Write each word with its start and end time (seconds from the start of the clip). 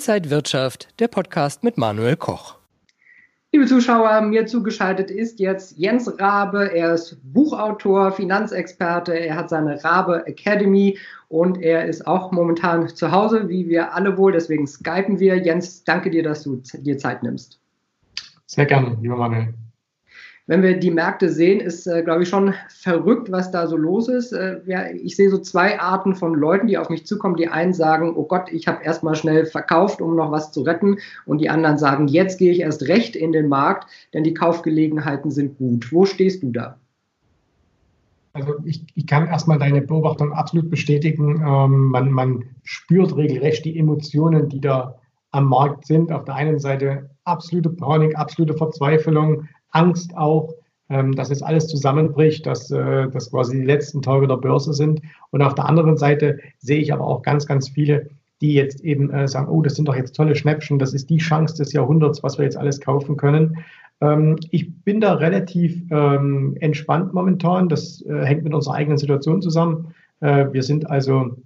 Inside 0.00 0.30
Wirtschaft, 0.30 0.88
der 0.98 1.08
Podcast 1.08 1.62
mit 1.62 1.76
Manuel 1.76 2.16
Koch. 2.16 2.56
Liebe 3.52 3.66
Zuschauer, 3.66 4.22
mir 4.22 4.46
zugeschaltet 4.46 5.10
ist 5.10 5.38
jetzt 5.40 5.76
Jens 5.76 6.10
Rabe. 6.18 6.74
Er 6.74 6.94
ist 6.94 7.18
Buchautor, 7.22 8.10
Finanzexperte. 8.10 9.12
Er 9.12 9.36
hat 9.36 9.50
seine 9.50 9.84
Rabe 9.84 10.26
Academy 10.26 10.96
und 11.28 11.60
er 11.60 11.84
ist 11.84 12.06
auch 12.06 12.32
momentan 12.32 12.88
zu 12.88 13.12
Hause, 13.12 13.50
wie 13.50 13.68
wir 13.68 13.92
alle 13.92 14.16
wohl. 14.16 14.32
Deswegen 14.32 14.66
skypen 14.66 15.20
wir. 15.20 15.36
Jens, 15.36 15.84
danke 15.84 16.08
dir, 16.08 16.22
dass 16.22 16.44
du 16.44 16.62
dir 16.78 16.96
Zeit 16.96 17.22
nimmst. 17.22 17.60
Sehr 18.46 18.64
gerne, 18.64 18.96
lieber 19.02 19.16
Manuel 19.16 19.52
wenn 20.46 20.62
wir 20.62 20.78
die 20.78 20.90
Märkte 20.90 21.28
sehen, 21.28 21.60
ist, 21.60 21.86
äh, 21.86 22.02
glaube 22.02 22.22
ich, 22.22 22.28
schon 22.28 22.54
verrückt, 22.68 23.30
was 23.30 23.50
da 23.50 23.66
so 23.66 23.76
los 23.76 24.08
ist. 24.08 24.32
Äh, 24.32 24.60
ja, 24.66 24.86
ich 24.90 25.16
sehe 25.16 25.30
so 25.30 25.38
zwei 25.38 25.78
Arten 25.78 26.14
von 26.14 26.34
Leuten, 26.34 26.66
die 26.66 26.78
auf 26.78 26.90
mich 26.90 27.06
zukommen. 27.06 27.36
Die 27.36 27.48
einen 27.48 27.72
sagen, 27.72 28.14
oh 28.16 28.24
Gott, 28.24 28.50
ich 28.50 28.66
habe 28.66 28.82
erstmal 28.82 29.14
schnell 29.14 29.46
verkauft, 29.46 30.00
um 30.00 30.16
noch 30.16 30.32
was 30.32 30.52
zu 30.52 30.62
retten. 30.62 30.98
Und 31.26 31.38
die 31.38 31.48
anderen 31.48 31.78
sagen, 31.78 32.08
jetzt 32.08 32.38
gehe 32.38 32.52
ich 32.52 32.60
erst 32.60 32.88
recht 32.88 33.16
in 33.16 33.32
den 33.32 33.48
Markt, 33.48 33.88
denn 34.12 34.24
die 34.24 34.34
Kaufgelegenheiten 34.34 35.30
sind 35.30 35.58
gut. 35.58 35.92
Wo 35.92 36.04
stehst 36.04 36.42
du 36.42 36.50
da? 36.50 36.76
Also 38.32 38.54
ich, 38.64 38.84
ich 38.94 39.06
kann 39.06 39.26
erstmal 39.26 39.58
deine 39.58 39.82
Beobachtung 39.82 40.32
absolut 40.32 40.70
bestätigen. 40.70 41.42
Ähm, 41.46 41.86
man, 41.86 42.10
man 42.12 42.44
spürt 42.62 43.16
regelrecht 43.16 43.64
die 43.64 43.78
Emotionen, 43.78 44.48
die 44.48 44.60
da 44.60 44.96
am 45.32 45.46
Markt 45.46 45.86
sind. 45.86 46.12
Auf 46.12 46.24
der 46.24 46.34
einen 46.34 46.58
Seite 46.58 47.10
absolute 47.24 47.70
Panik, 47.70 48.16
absolute 48.16 48.54
Verzweiflung, 48.54 49.48
Angst 49.70 50.16
auch, 50.16 50.54
ähm, 50.88 51.14
dass 51.14 51.30
es 51.30 51.42
alles 51.42 51.68
zusammenbricht, 51.68 52.46
dass 52.46 52.70
äh, 52.70 53.08
das 53.08 53.30
quasi 53.30 53.58
die 53.58 53.64
letzten 53.64 54.02
Tage 54.02 54.26
der 54.26 54.36
Börse 54.36 54.72
sind. 54.72 55.02
Und 55.30 55.42
auf 55.42 55.54
der 55.54 55.66
anderen 55.66 55.96
Seite 55.96 56.38
sehe 56.58 56.80
ich 56.80 56.92
aber 56.92 57.06
auch 57.06 57.22
ganz, 57.22 57.46
ganz 57.46 57.68
viele, 57.68 58.10
die 58.40 58.54
jetzt 58.54 58.80
eben 58.80 59.10
äh, 59.10 59.28
sagen, 59.28 59.48
oh, 59.48 59.62
das 59.62 59.76
sind 59.76 59.86
doch 59.86 59.96
jetzt 59.96 60.16
tolle 60.16 60.34
Schnäppchen, 60.34 60.78
das 60.78 60.94
ist 60.94 61.10
die 61.10 61.18
Chance 61.18 61.56
des 61.56 61.72
Jahrhunderts, 61.72 62.22
was 62.22 62.38
wir 62.38 62.44
jetzt 62.44 62.56
alles 62.56 62.80
kaufen 62.80 63.16
können. 63.16 63.58
Ähm, 64.00 64.36
ich 64.50 64.82
bin 64.82 65.00
da 65.00 65.14
relativ 65.14 65.82
ähm, 65.90 66.56
entspannt 66.60 67.12
momentan. 67.12 67.68
Das 67.68 68.02
äh, 68.02 68.24
hängt 68.24 68.44
mit 68.44 68.54
unserer 68.54 68.74
eigenen 68.74 68.98
Situation 68.98 69.42
zusammen. 69.42 69.94
Äh, 70.20 70.46
wir 70.52 70.62
sind 70.62 70.88
also 70.90 71.36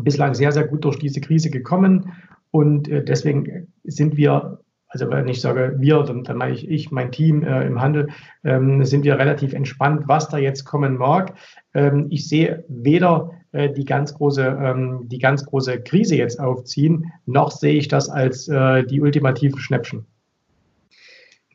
bislang 0.00 0.34
sehr, 0.34 0.52
sehr 0.52 0.66
gut 0.66 0.84
durch 0.84 0.98
diese 0.98 1.20
Krise 1.20 1.50
gekommen 1.50 2.12
und 2.50 2.88
äh, 2.88 3.04
deswegen 3.04 3.68
sind 3.84 4.16
wir 4.16 4.58
also 4.94 5.10
wenn 5.10 5.26
ich 5.26 5.40
sage 5.40 5.74
wir, 5.78 6.04
dann, 6.04 6.22
dann 6.22 6.36
meine 6.36 6.54
ich 6.54 6.70
ich, 6.70 6.92
mein 6.92 7.10
Team 7.10 7.42
äh, 7.42 7.66
im 7.66 7.80
Handel, 7.80 8.08
ähm, 8.44 8.84
sind 8.84 9.02
wir 9.02 9.18
relativ 9.18 9.52
entspannt, 9.52 10.04
was 10.06 10.28
da 10.28 10.38
jetzt 10.38 10.64
kommen 10.64 10.96
mag. 10.96 11.34
Ähm, 11.74 12.06
ich 12.10 12.28
sehe 12.28 12.64
weder 12.68 13.32
äh, 13.50 13.70
die 13.70 13.84
ganz 13.84 14.14
große, 14.14 14.42
ähm, 14.42 15.08
die 15.08 15.18
ganz 15.18 15.44
große 15.44 15.82
Krise 15.82 16.14
jetzt 16.14 16.38
aufziehen, 16.38 17.10
noch 17.26 17.50
sehe 17.50 17.74
ich 17.74 17.88
das 17.88 18.08
als 18.08 18.46
äh, 18.46 18.84
die 18.84 19.00
ultimativen 19.00 19.58
Schnäppchen. 19.58 20.06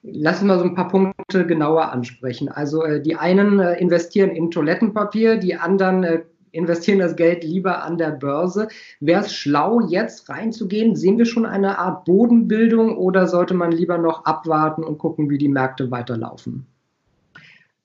Lass 0.02 0.42
uns 0.42 0.48
mal 0.48 0.60
so 0.60 0.66
ein 0.66 0.76
paar 0.76 0.90
Punkte 0.90 1.46
genauer 1.46 1.94
ansprechen. 1.94 2.50
Also 2.50 2.84
äh, 2.84 3.02
die 3.02 3.16
einen 3.16 3.60
äh, 3.60 3.80
investieren 3.80 4.32
in 4.32 4.52
Toilettenpapier, 4.52 5.38
die 5.38 5.56
anderen 5.56 6.04
äh, 6.04 6.22
investieren 6.52 7.00
das 7.00 7.16
Geld 7.16 7.44
lieber 7.44 7.84
an 7.84 7.98
der 7.98 8.12
Börse. 8.12 8.68
Wäre 9.00 9.22
es 9.22 9.34
schlau, 9.34 9.82
jetzt 9.82 10.30
reinzugehen? 10.30 10.96
Sehen 10.96 11.18
wir 11.18 11.26
schon 11.26 11.46
eine 11.46 11.80
Art 11.80 12.06
Bodenbildung 12.06 12.98
oder 12.98 13.28
sollte 13.28 13.54
man 13.54 13.72
lieber 13.72 13.98
noch 13.98 14.26
abwarten 14.26 14.84
und 14.84 14.98
gucken, 14.98 15.30
wie 15.30 15.38
die 15.38 15.50
Märkte 15.50 15.92
weiterlaufen? 15.92 16.66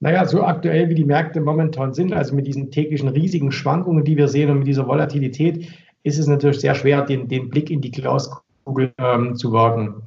Naja, 0.01 0.27
so 0.27 0.43
aktuell 0.43 0.89
wie 0.89 0.95
die 0.95 1.05
Märkte 1.05 1.41
momentan 1.41 1.95
sind, 1.95 2.13
also 2.13 2.35
mit 2.35 2.47
diesen 2.47 2.71
täglichen 2.71 3.09
riesigen 3.09 3.53
Schwankungen, 3.53 4.05
die 4.05 4.17
wir 4.17 4.29
sehen 4.29 4.51
und 4.51 4.59
mit 4.59 4.67
dieser 4.67 4.87
Volatilität, 4.87 5.69
ist 6.03 6.19
es 6.19 6.27
natürlich 6.27 6.61
sehr 6.61 6.75
schwer, 6.75 7.03
den, 7.03 7.29
den 7.29 7.49
Blick 7.49 7.71
in 7.71 7.81
die 7.81 7.91
Glaskugel 7.91 8.93
ähm, 8.99 9.37
zu 9.37 9.53
wagen. 9.53 10.03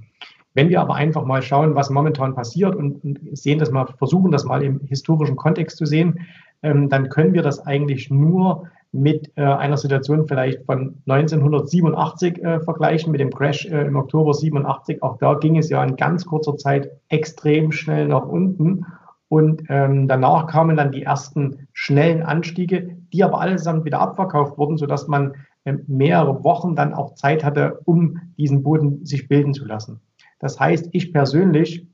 Wenn 0.53 0.69
wir 0.69 0.81
aber 0.81 0.95
einfach 0.95 1.23
mal 1.23 1.41
schauen, 1.41 1.75
was 1.75 1.89
momentan 1.89 2.33
passiert 2.33 2.75
und, 2.75 3.19
sehen 3.33 3.59
das 3.59 3.71
mal, 3.71 3.85
versuchen 3.97 4.31
das 4.31 4.43
mal 4.43 4.63
im 4.63 4.79
historischen 4.81 5.35
Kontext 5.35 5.77
zu 5.77 5.85
sehen, 5.85 6.19
ähm, 6.61 6.89
dann 6.89 7.09
können 7.09 7.33
wir 7.33 7.41
das 7.41 7.65
eigentlich 7.65 8.09
nur 8.09 8.69
mit 8.91 9.31
äh, 9.35 9.43
einer 9.43 9.77
Situation 9.77 10.27
vielleicht 10.27 10.65
von 10.65 11.01
1987 11.07 12.43
äh, 12.43 12.59
vergleichen, 12.61 13.11
mit 13.11 13.21
dem 13.21 13.31
Crash 13.31 13.65
äh, 13.65 13.85
im 13.85 13.95
Oktober 13.95 14.33
87. 14.33 15.03
Auch 15.03 15.17
da 15.17 15.35
ging 15.35 15.57
es 15.57 15.69
ja 15.69 15.83
in 15.83 15.95
ganz 15.95 16.25
kurzer 16.25 16.57
Zeit 16.57 16.89
extrem 17.09 17.71
schnell 17.71 18.07
nach 18.07 18.25
unten. 18.25 18.85
Und 19.29 19.63
ähm, 19.67 20.07
danach 20.07 20.47
kamen 20.47 20.77
dann 20.77 20.91
die 20.91 21.03
ersten 21.03 21.67
schnellen 21.73 22.23
Anstiege, 22.23 22.97
die 23.11 23.23
aber 23.23 23.41
allesamt 23.41 23.83
wieder 23.83 23.99
abverkauft 23.99 24.57
wurden, 24.57 24.77
sodass 24.77 25.07
man 25.07 25.33
äh, 25.65 25.73
mehrere 25.87 26.43
Wochen 26.45 26.75
dann 26.75 26.93
auch 26.93 27.15
Zeit 27.15 27.43
hatte, 27.43 27.81
um 27.83 28.19
diesen 28.37 28.63
Boden 28.63 29.05
sich 29.05 29.27
bilden 29.27 29.53
zu 29.53 29.65
lassen. 29.65 29.99
Das 30.39 30.59
heißt, 30.59 30.89
ich 30.93 31.11
persönlich 31.11 31.87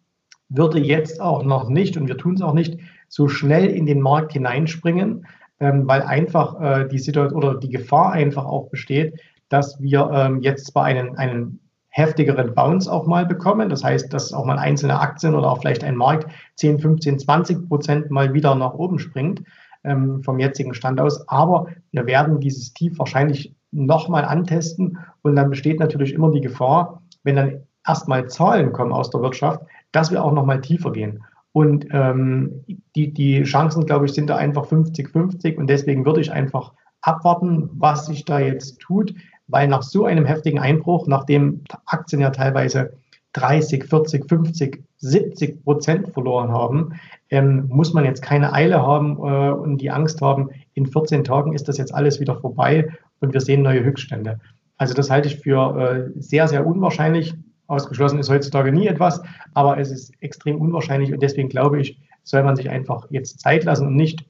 würde 0.56 0.80
jetzt 0.80 1.20
auch 1.20 1.44
noch 1.44 1.70
nicht, 1.70 1.98
und 1.98 2.08
wir 2.08 2.18
tun 2.18 2.36
es 2.36 2.42
auch 2.42 2.54
nicht, 2.54 2.80
so 3.10 3.28
schnell 3.28 3.66
in 3.66 3.86
den 3.86 4.02
Markt 4.02 4.34
hineinspringen, 4.34 5.26
ähm, 5.60 5.88
weil 5.88 6.02
einfach 6.02 6.60
äh, 6.62 6.88
die 6.88 7.00
Situation 7.00 7.44
oder 7.44 7.60
die 7.60 7.70
Gefahr 7.70 8.12
einfach 8.12 8.46
auch 8.46 8.70
besteht, 8.70 9.20
dass 9.50 9.82
wir 9.82 10.10
ähm, 10.14 10.42
jetzt 10.42 10.68
zwar 10.68 10.86
einen, 10.86 11.18
einen 11.18 11.60
heftigeren 11.90 12.56
Bounce 12.56 12.92
auch 12.92 13.06
mal 13.06 13.26
bekommen. 13.26 13.70
Das 13.70 13.84
heißt, 13.84 14.12
dass 14.12 14.34
auch 14.34 14.46
mal 14.46 14.58
einzelne 14.58 15.00
Aktien 15.00 15.36
oder 15.36 15.52
auch 15.52 15.60
vielleicht 15.62 15.84
ein 15.84 15.96
Markt 15.96 16.28
10, 16.56 16.80
15, 16.80 17.20
20 17.20 17.70
Prozent 17.70 18.10
mal 18.10 18.34
wieder 18.34 18.56
nach 18.56 18.74
oben 18.74 18.98
springt 18.98 19.44
ähm, 19.84 20.24
vom 20.24 20.40
jetzigen 20.40 20.74
Stand 20.74 21.00
aus. 21.00 21.28
Aber 21.28 21.68
wir 21.92 22.08
werden 22.08 22.40
dieses 22.40 22.74
Tief 22.74 22.98
wahrscheinlich 22.98 23.56
nochmal 23.72 24.26
antesten 24.26 24.98
und 25.22 25.36
dann 25.36 25.52
besteht 25.52 25.80
natürlich 25.80 26.14
immer 26.14 26.32
die 26.32 26.42
Gefahr, 26.42 27.04
wenn 27.24 27.36
dann 27.36 27.64
erstmal 27.86 28.28
Zahlen 28.28 28.72
kommen 28.72 28.92
aus 28.92 29.10
der 29.10 29.22
Wirtschaft, 29.22 29.62
dass 29.94 30.12
wir 30.12 30.24
auch 30.24 30.34
nochmal 30.34 30.60
tiefer 30.60 30.92
gehen. 30.92 31.24
Und 31.54 31.88
ähm, 31.92 32.66
die, 32.96 33.14
die 33.14 33.44
Chancen, 33.44 33.86
glaube 33.86 34.06
ich, 34.06 34.14
sind 34.14 34.30
da 34.30 34.36
einfach 34.36 34.66
50-50 34.66 35.56
und 35.56 35.68
deswegen 35.68 36.06
würde 36.06 36.20
ich 36.20 36.32
einfach 36.32 36.74
abwarten, 37.02 37.70
was 37.74 38.08
sich 38.08 38.26
da 38.26 38.40
jetzt 38.40 38.80
tut, 38.80 39.14
weil 39.48 39.68
nach 39.68 39.84
so 39.84 40.06
einem 40.06 40.26
heftigen 40.26 40.60
Einbruch, 40.60 41.08
nachdem 41.08 41.64
Aktien 41.86 42.22
ja 42.22 42.32
teilweise 42.32 42.94
30, 43.34 43.84
40, 43.86 44.28
50, 44.28 44.84
70 44.98 45.64
Prozent 45.64 46.10
verloren 46.10 46.52
haben, 46.52 46.94
ähm, 47.30 47.68
muss 47.68 47.94
man 47.94 48.06
jetzt 48.06 48.22
keine 48.22 48.54
Eile 48.54 48.82
haben 48.82 49.18
äh, 49.18 49.52
und 49.52 49.78
die 49.78 49.92
Angst 49.92 50.22
haben, 50.22 50.50
in 50.74 50.86
14 50.86 51.24
Tagen 51.24 51.54
ist 51.54 51.68
das 51.68 51.78
jetzt 51.78 51.94
alles 51.94 52.20
wieder 52.20 52.40
vorbei 52.40 52.88
und 53.20 53.34
wir 53.34 53.42
sehen 53.42 53.62
neue 53.64 53.84
Höchststände. 53.84 54.40
Also 54.78 54.94
das 54.94 55.10
halte 55.10 55.28
ich 55.28 55.40
für 55.40 55.78
äh, 55.78 56.20
sehr, 56.20 56.48
sehr 56.48 56.66
unwahrscheinlich. 56.66 57.36
Ausgeschlossen 57.68 58.20
ist 58.20 58.30
heutzutage 58.30 58.72
nie 58.72 58.88
etwas, 58.88 59.22
aber 59.54 59.78
es 59.78 59.92
ist 59.92 60.14
extrem 60.22 60.60
unwahrscheinlich 60.60 61.14
und 61.14 61.22
deswegen 61.22 61.50
glaube 61.50 61.82
ich, 61.82 62.00
soll 62.24 62.44
man 62.44 62.56
sich 62.56 62.70
einfach 62.70 63.08
jetzt 63.10 63.40
Zeit 63.40 63.64
lassen 63.64 63.88
und 63.88 63.96
nicht, 63.96 64.26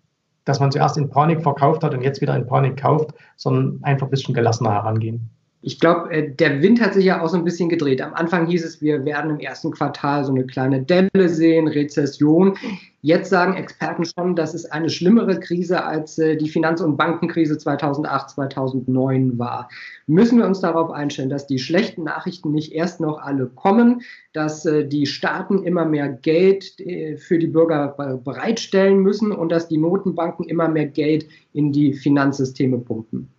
dass 0.46 0.60
man 0.60 0.72
zuerst 0.72 0.98
in 0.98 1.10
Panik 1.10 1.42
verkauft 1.42 1.84
hat 1.84 1.94
und 1.94 2.02
jetzt 2.02 2.22
wieder 2.22 2.36
in 2.36 2.46
Panik 2.46 2.78
kauft, 2.78 3.14
sondern 3.36 3.80
einfach 3.84 4.08
ein 4.08 4.12
bisschen 4.12 4.34
gelassener 4.34 4.72
herangehen. 4.72 5.30
Ich 5.66 5.80
glaube, 5.80 6.12
äh, 6.12 6.30
der 6.30 6.62
Wind 6.62 6.82
hat 6.82 6.94
sich 6.94 7.06
ja 7.06 7.22
auch 7.22 7.30
so 7.30 7.38
ein 7.38 7.46
bisschen 7.46 7.70
gedreht. 7.70 8.02
Am 8.02 8.14
Anfang 8.14 8.48
hieß 8.48 8.66
es, 8.66 8.82
wir 8.82 9.06
werden 9.06 9.32
im 9.32 9.40
ersten 9.40 9.72
Quartal 9.72 10.26
so 10.26 10.34
eine 10.34 10.46
kleine 10.46 10.84
Delle 10.84 11.30
sehen, 11.30 11.70
Rezession. 11.70 12.58
Jetzt 13.02 13.30
sagen 13.30 13.54
Experten 13.54 14.04
schon, 14.04 14.36
dass 14.36 14.54
es 14.54 14.66
eine 14.66 14.90
schlimmere 14.90 15.40
Krise 15.40 15.86
als 15.86 16.20
äh, 16.20 16.36
die 16.36 16.50
Finanz- 16.50 16.82
und 16.82 16.98
Bankenkrise 16.98 17.58
2008, 17.58 18.32
2009 18.32 19.40
war. 19.40 19.70
Müssen 20.06 20.38
wir 20.38 20.48
uns 20.48 20.60
darauf 20.60 20.92
einstellen, 20.92 21.30
dass 21.30 21.48
die 21.48 21.60
schlechten 21.60 22.04
Nachrichten 22.04 22.52
nicht 22.52 22.74
erst 22.74 23.00
noch 23.00 23.22
alle 23.22 23.46
kommen, 23.48 24.02
dass 24.34 24.66
äh, 24.66 24.86
die 24.86 25.06
Staaten 25.06 25.64
immer 25.64 25.86
mehr 25.86 26.10
Geld 26.10 26.76
für 27.18 27.40
die 27.40 27.48
Bürger 27.48 28.20
bereitstellen 28.24 29.00
müssen 29.00 29.32
und 29.32 29.50
dass 29.50 29.70
die 29.70 29.78
Notenbanken 29.78 30.46
immer 30.46 30.68
mehr 30.68 30.88
Geld 30.88 31.26
in 31.54 31.72
die 31.72 31.94
Finanzsysteme 31.94 32.80
pumpen? 32.80 33.30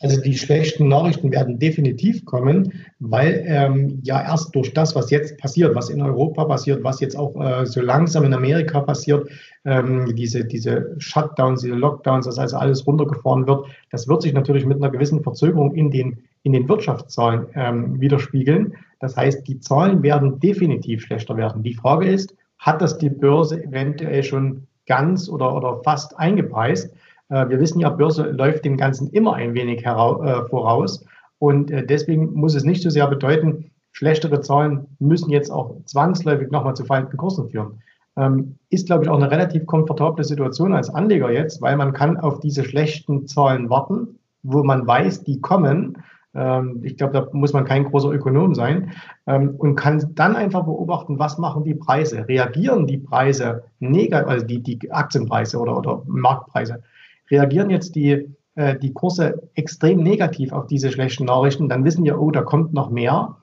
Also 0.00 0.20
die 0.20 0.36
schlechten 0.36 0.88
Nachrichten 0.88 1.32
werden 1.32 1.58
definitiv 1.58 2.26
kommen, 2.26 2.72
weil 2.98 3.42
ähm, 3.46 4.00
ja 4.02 4.22
erst 4.22 4.54
durch 4.54 4.74
das, 4.74 4.94
was 4.94 5.10
jetzt 5.10 5.38
passiert, 5.38 5.74
was 5.74 5.88
in 5.88 6.02
Europa 6.02 6.44
passiert, 6.44 6.84
was 6.84 7.00
jetzt 7.00 7.16
auch 7.16 7.34
äh, 7.40 7.64
so 7.64 7.80
langsam 7.80 8.24
in 8.24 8.34
Amerika 8.34 8.80
passiert, 8.80 9.30
ähm, 9.64 10.14
diese, 10.14 10.44
diese 10.44 10.94
Shutdowns, 10.98 11.62
diese 11.62 11.74
Lockdowns, 11.74 12.26
dass 12.26 12.38
also 12.38 12.58
alles 12.58 12.86
runtergefahren 12.86 13.46
wird, 13.46 13.68
das 13.90 14.06
wird 14.06 14.20
sich 14.20 14.34
natürlich 14.34 14.66
mit 14.66 14.76
einer 14.76 14.90
gewissen 14.90 15.22
Verzögerung 15.22 15.74
in 15.74 15.90
den, 15.90 16.18
in 16.42 16.52
den 16.52 16.68
Wirtschaftszahlen 16.68 17.46
ähm, 17.54 17.98
widerspiegeln. 17.98 18.74
Das 19.00 19.16
heißt, 19.16 19.48
die 19.48 19.60
Zahlen 19.60 20.02
werden 20.02 20.40
definitiv 20.40 21.02
schlechter 21.02 21.38
werden. 21.38 21.62
Die 21.62 21.74
Frage 21.74 22.06
ist, 22.06 22.34
hat 22.58 22.82
das 22.82 22.98
die 22.98 23.10
Börse 23.10 23.64
eventuell 23.64 24.22
schon 24.22 24.66
ganz 24.86 25.28
oder, 25.30 25.54
oder 25.54 25.82
fast 25.84 26.18
eingepreist? 26.18 26.94
Äh, 27.28 27.48
wir 27.48 27.60
wissen 27.60 27.80
ja, 27.80 27.90
Börse 27.90 28.30
läuft 28.30 28.64
dem 28.64 28.76
Ganzen 28.76 29.10
immer 29.10 29.34
ein 29.34 29.54
wenig 29.54 29.84
äh, 29.84 30.48
voraus. 30.48 31.04
Und 31.38 31.70
äh, 31.70 31.84
deswegen 31.84 32.32
muss 32.34 32.54
es 32.54 32.64
nicht 32.64 32.82
so 32.82 32.90
sehr 32.90 33.06
bedeuten, 33.06 33.70
schlechtere 33.92 34.40
Zahlen 34.40 34.86
müssen 34.98 35.30
jetzt 35.30 35.50
auch 35.50 35.74
zwangsläufig 35.86 36.50
nochmal 36.50 36.74
zu 36.74 36.84
fallenden 36.84 37.16
Kursen 37.16 37.48
führen. 37.48 37.80
Ähm, 38.18 38.58
ist, 38.70 38.86
glaube 38.86 39.04
ich, 39.04 39.10
auch 39.10 39.16
eine 39.16 39.30
relativ 39.30 39.66
komfortable 39.66 40.24
Situation 40.24 40.72
als 40.72 40.90
Anleger 40.90 41.30
jetzt, 41.30 41.60
weil 41.60 41.76
man 41.76 41.92
kann 41.92 42.16
auf 42.16 42.40
diese 42.40 42.64
schlechten 42.64 43.26
Zahlen 43.26 43.68
warten, 43.68 44.18
wo 44.42 44.62
man 44.62 44.86
weiß, 44.86 45.24
die 45.24 45.40
kommen. 45.40 45.98
Ähm, 46.34 46.80
ich 46.82 46.96
glaube, 46.96 47.12
da 47.14 47.28
muss 47.32 47.52
man 47.52 47.64
kein 47.64 47.84
großer 47.84 48.10
Ökonom 48.10 48.54
sein 48.54 48.92
ähm, 49.26 49.54
und 49.56 49.76
kann 49.76 50.12
dann 50.14 50.36
einfach 50.36 50.64
beobachten, 50.64 51.18
was 51.18 51.38
machen 51.38 51.64
die 51.64 51.74
Preise. 51.74 52.26
Reagieren 52.28 52.86
die 52.86 52.98
Preise 52.98 53.64
negativ, 53.80 54.28
also 54.28 54.46
die, 54.46 54.62
die 54.62 54.92
Aktienpreise 54.92 55.58
oder, 55.58 55.76
oder 55.76 56.02
Marktpreise, 56.06 56.82
reagieren 57.30 57.70
jetzt 57.70 57.94
die, 57.94 58.28
äh, 58.54 58.78
die 58.78 58.92
Kurse 58.92 59.48
extrem 59.54 60.02
negativ 60.02 60.52
auf 60.52 60.66
diese 60.66 60.90
schlechten 60.90 61.24
Nachrichten, 61.24 61.68
dann 61.68 61.84
wissen 61.84 62.04
wir, 62.04 62.20
oh, 62.20 62.30
da 62.30 62.42
kommt 62.42 62.72
noch 62.72 62.90
mehr 62.90 63.36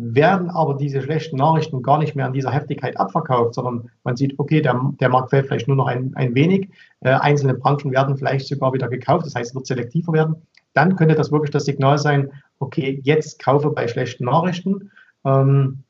werden 0.00 0.48
aber 0.48 0.74
diese 0.74 1.02
schlechten 1.02 1.36
Nachrichten 1.36 1.82
gar 1.82 1.98
nicht 1.98 2.14
mehr 2.14 2.28
in 2.28 2.32
dieser 2.32 2.52
Heftigkeit 2.52 2.96
abverkauft, 2.96 3.54
sondern 3.54 3.90
man 4.04 4.14
sieht, 4.14 4.38
okay, 4.38 4.62
der, 4.62 4.80
der 5.00 5.08
Markt 5.08 5.30
fällt 5.30 5.46
vielleicht 5.46 5.66
nur 5.66 5.76
noch 5.76 5.88
ein, 5.88 6.12
ein 6.14 6.36
wenig, 6.36 6.70
äh, 7.00 7.10
einzelne 7.10 7.54
Branchen 7.54 7.90
werden 7.90 8.16
vielleicht 8.16 8.46
sogar 8.46 8.72
wieder 8.72 8.88
gekauft, 8.88 9.26
das 9.26 9.34
heißt, 9.34 9.50
es 9.50 9.54
wird 9.56 9.66
selektiver 9.66 10.12
werden. 10.12 10.36
Dann 10.72 10.94
könnte 10.94 11.16
das 11.16 11.32
wirklich 11.32 11.50
das 11.50 11.64
Signal 11.64 11.98
sein, 11.98 12.30
okay, 12.60 13.00
jetzt 13.02 13.42
kaufe 13.42 13.70
bei 13.70 13.88
schlechten 13.88 14.26
Nachrichten. 14.26 14.92
Ähm, 15.24 15.82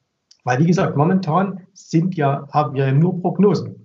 weil, 0.45 0.59
wie 0.61 0.67
gesagt, 0.67 0.97
momentan 0.97 1.61
sind 1.75 2.17
ja, 2.17 2.49
haben 2.50 2.75
wir 2.75 2.91
nur 2.93 3.21
Prognosen. 3.21 3.77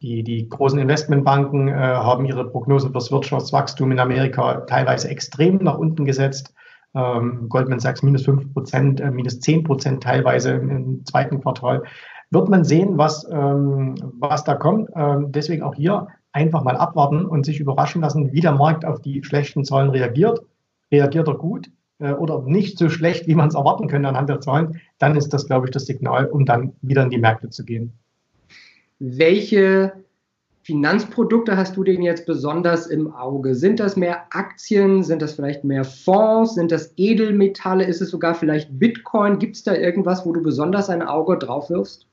Die, 0.00 0.22
die 0.22 0.48
großen 0.48 0.78
Investmentbanken 0.78 1.68
äh, 1.68 1.72
haben 1.72 2.24
ihre 2.24 2.48
Prognosen 2.48 2.92
fürs 2.92 3.10
Wirtschaftswachstum 3.10 3.90
in 3.90 3.98
Amerika 3.98 4.60
teilweise 4.60 5.08
extrem 5.08 5.56
nach 5.56 5.76
unten 5.76 6.04
gesetzt 6.04 6.54
ähm, 6.94 7.48
Goldman 7.48 7.80
Sachs 7.80 8.02
minus 8.02 8.24
5 8.24 8.52
Prozent, 8.52 9.00
äh, 9.00 9.10
minus 9.10 9.40
10 9.40 9.64
Prozent 9.64 10.02
teilweise 10.02 10.52
im, 10.52 10.70
im, 10.70 11.04
zweiten 11.04 11.40
Quartal. 11.40 11.82
Wird 12.30 12.48
man 12.48 12.64
sehen, 12.64 12.98
was, 12.98 13.26
ähm, 13.30 13.94
was 14.18 14.44
da 14.44 14.54
kommt. 14.54 14.90
Ähm, 14.94 15.32
deswegen 15.32 15.62
auch 15.62 15.74
hier 15.74 16.08
einfach 16.32 16.62
mal 16.62 16.76
abwarten 16.76 17.24
und 17.24 17.46
sich 17.46 17.60
überraschen 17.60 18.02
lassen, 18.02 18.32
wie 18.32 18.40
der 18.40 18.52
Markt 18.52 18.84
auf 18.84 19.00
die 19.00 19.22
schlechten 19.24 19.64
Zahlen 19.64 19.90
reagiert. 19.90 20.42
Reagiert 20.92 21.28
er 21.28 21.34
gut 21.34 21.70
äh, 21.98 22.12
oder 22.12 22.42
nicht 22.42 22.78
so 22.78 22.88
schlecht, 22.88 23.26
wie 23.26 23.34
man 23.34 23.48
es 23.48 23.54
erwarten 23.54 23.88
könnte 23.88 24.08
anhand 24.08 24.28
der 24.28 24.40
Zahlen, 24.40 24.80
dann 24.98 25.16
ist 25.16 25.32
das, 25.32 25.46
glaube 25.46 25.66
ich, 25.66 25.70
das 25.70 25.86
Signal, 25.86 26.26
um 26.26 26.44
dann 26.44 26.74
wieder 26.82 27.02
in 27.02 27.10
die 27.10 27.18
Märkte 27.18 27.50
zu 27.50 27.64
gehen. 27.64 27.98
Welche 28.98 29.92
Finanzprodukte 30.62 31.56
hast 31.56 31.76
du 31.76 31.84
denn 31.84 32.02
jetzt 32.02 32.26
besonders 32.26 32.88
im 32.88 33.12
Auge? 33.12 33.54
Sind 33.54 33.80
das 33.80 33.96
mehr 33.96 34.26
Aktien? 34.30 35.02
Sind 35.02 35.22
das 35.22 35.32
vielleicht 35.32 35.64
mehr 35.64 35.84
Fonds? 35.84 36.54
Sind 36.54 36.72
das 36.72 36.92
Edelmetalle? 36.96 37.84
Ist 37.84 38.02
es 38.02 38.10
sogar 38.10 38.34
vielleicht 38.34 38.78
Bitcoin? 38.78 39.38
Gibt 39.38 39.56
es 39.56 39.62
da 39.62 39.74
irgendwas, 39.74 40.26
wo 40.26 40.32
du 40.32 40.42
besonders 40.42 40.90
ein 40.90 41.02
Auge 41.02 41.38
drauf 41.38 41.70
wirfst? 41.70 42.06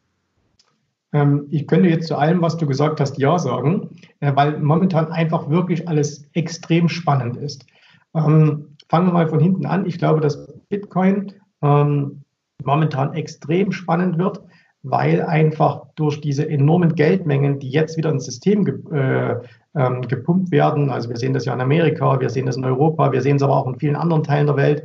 Ähm, 1.12 1.48
ich 1.50 1.68
könnte 1.68 1.90
jetzt 1.90 2.08
zu 2.08 2.16
allem, 2.16 2.42
was 2.42 2.56
du 2.58 2.66
gesagt 2.66 3.00
hast, 3.00 3.18
Ja 3.18 3.40
sagen, 3.40 3.90
äh, 4.20 4.32
weil 4.36 4.60
momentan 4.60 5.12
einfach 5.12 5.50
wirklich 5.50 5.88
alles 5.90 6.26
extrem 6.34 6.88
spannend 6.88 7.38
ist. 7.38 7.66
Ähm, 8.14 8.76
fangen 8.90 9.08
wir 9.08 9.14
mal 9.14 9.28
von 9.28 9.40
hinten 9.40 9.66
an. 9.66 9.86
Ich 9.86 9.98
glaube, 9.98 10.22
dass 10.22 10.48
Bitcoin 10.70 11.34
ähm, 11.62 12.22
momentan 12.64 13.14
extrem 13.16 13.72
spannend 13.72 14.18
wird 14.18 14.42
weil 14.86 15.24
einfach 15.24 15.88
durch 15.96 16.22
diese 16.22 16.48
enormen 16.48 16.96
Geldmengen, 16.96 17.60
die 17.60 17.70
jetzt 17.70 17.98
wieder 17.98 18.12
ins 18.12 18.26
System 18.26 18.64
ge 18.64 18.76
äh, 18.94 19.36
ähm, 19.76 20.02
gepumpt 20.04 20.52
werden, 20.52 20.90
also 20.90 21.10
wir 21.10 21.18
sehen 21.18 21.34
das 21.34 21.46
ja 21.46 21.54
in 21.54 21.60
Amerika, 21.60 22.20
wir 22.20 22.30
sehen 22.30 22.46
das 22.46 22.56
in 22.56 22.64
Europa, 22.64 23.12
wir 23.12 23.22
sehen 23.22 23.38
es 23.38 23.44
aber 23.44 23.58
auch 23.58 23.68
in 23.68 23.80
vielen 23.80 23.96
anderen 23.96 24.24
Teilen 24.24 24.46
der 24.46 24.56
Welt, 24.56 24.84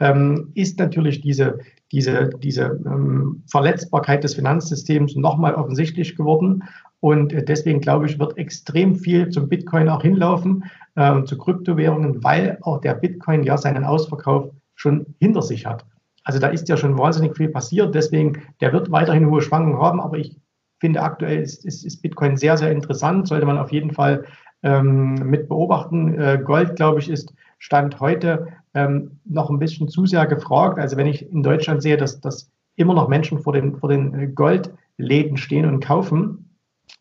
ähm, 0.00 0.52
ist 0.54 0.78
natürlich 0.78 1.20
diese, 1.20 1.58
diese, 1.92 2.30
diese 2.42 2.80
ähm, 2.86 3.42
Verletzbarkeit 3.50 4.22
des 4.24 4.34
Finanzsystems 4.34 5.16
nochmal 5.16 5.54
offensichtlich 5.54 6.16
geworden. 6.16 6.62
Und 7.00 7.34
deswegen 7.48 7.80
glaube 7.80 8.06
ich, 8.06 8.18
wird 8.18 8.38
extrem 8.38 8.94
viel 8.94 9.30
zum 9.30 9.48
Bitcoin 9.48 9.88
auch 9.88 10.02
hinlaufen, 10.02 10.64
äh, 10.94 11.22
zu 11.24 11.36
Kryptowährungen, 11.36 12.22
weil 12.22 12.58
auch 12.62 12.80
der 12.80 12.94
Bitcoin 12.94 13.42
ja 13.42 13.58
seinen 13.58 13.84
Ausverkauf 13.84 14.50
schon 14.74 15.06
hinter 15.18 15.42
sich 15.42 15.66
hat. 15.66 15.84
Also 16.24 16.38
da 16.38 16.48
ist 16.48 16.68
ja 16.68 16.76
schon 16.76 16.98
wahnsinnig 16.98 17.36
viel 17.36 17.48
passiert. 17.48 17.94
Deswegen, 17.94 18.42
der 18.60 18.72
wird 18.72 18.90
weiterhin 18.90 19.30
hohe 19.30 19.42
Schwankungen 19.42 19.80
haben. 19.80 20.00
Aber 20.00 20.18
ich 20.18 20.36
finde 20.78 21.02
aktuell 21.02 21.40
ist, 21.40 21.64
ist, 21.64 21.84
ist 21.84 22.02
Bitcoin 22.02 22.36
sehr, 22.36 22.56
sehr 22.56 22.70
interessant. 22.72 23.28
Sollte 23.28 23.46
man 23.46 23.58
auf 23.58 23.72
jeden 23.72 23.92
Fall 23.92 24.24
ähm, 24.62 25.14
mit 25.14 25.48
beobachten. 25.48 26.18
Äh, 26.18 26.40
Gold, 26.44 26.76
glaube 26.76 27.00
ich, 27.00 27.08
ist 27.08 27.32
Stand 27.58 28.00
heute 28.00 28.48
ähm, 28.74 29.18
noch 29.24 29.50
ein 29.50 29.58
bisschen 29.58 29.88
zu 29.88 30.06
sehr 30.06 30.26
gefragt. 30.26 30.78
Also 30.78 30.96
wenn 30.96 31.06
ich 31.06 31.30
in 31.30 31.42
Deutschland 31.42 31.82
sehe, 31.82 31.96
dass, 31.96 32.20
dass 32.20 32.50
immer 32.76 32.94
noch 32.94 33.08
Menschen 33.08 33.38
vor 33.38 33.52
den, 33.52 33.76
vor 33.76 33.88
den 33.88 34.14
äh, 34.14 34.26
Goldläden 34.28 35.36
stehen 35.36 35.66
und 35.66 35.84
kaufen, 35.84 36.56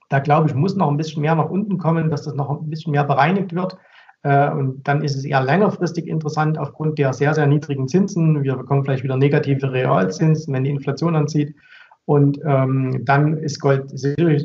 da 0.09 0.19
glaube 0.19 0.47
ich, 0.47 0.55
muss 0.55 0.75
noch 0.75 0.89
ein 0.89 0.97
bisschen 0.97 1.21
mehr 1.21 1.35
nach 1.35 1.49
unten 1.49 1.77
kommen, 1.77 2.09
dass 2.09 2.23
das 2.23 2.33
noch 2.33 2.49
ein 2.49 2.69
bisschen 2.69 2.91
mehr 2.91 3.03
bereinigt 3.03 3.53
wird. 3.53 3.77
Äh, 4.23 4.49
und 4.51 4.87
dann 4.87 5.03
ist 5.03 5.15
es 5.15 5.25
eher 5.25 5.41
längerfristig 5.41 6.07
interessant 6.07 6.57
aufgrund 6.57 6.99
der 6.99 7.13
sehr, 7.13 7.33
sehr 7.33 7.47
niedrigen 7.47 7.87
Zinsen. 7.87 8.43
Wir 8.43 8.55
bekommen 8.55 8.83
vielleicht 8.83 9.03
wieder 9.03 9.17
negative 9.17 9.71
Realzinsen, 9.71 10.53
wenn 10.53 10.63
die 10.63 10.71
Inflation 10.71 11.15
anzieht. 11.15 11.55
Und 12.05 12.39
ähm, 12.43 13.03
dann 13.05 13.37
ist 13.37 13.59
Gold 13.59 13.91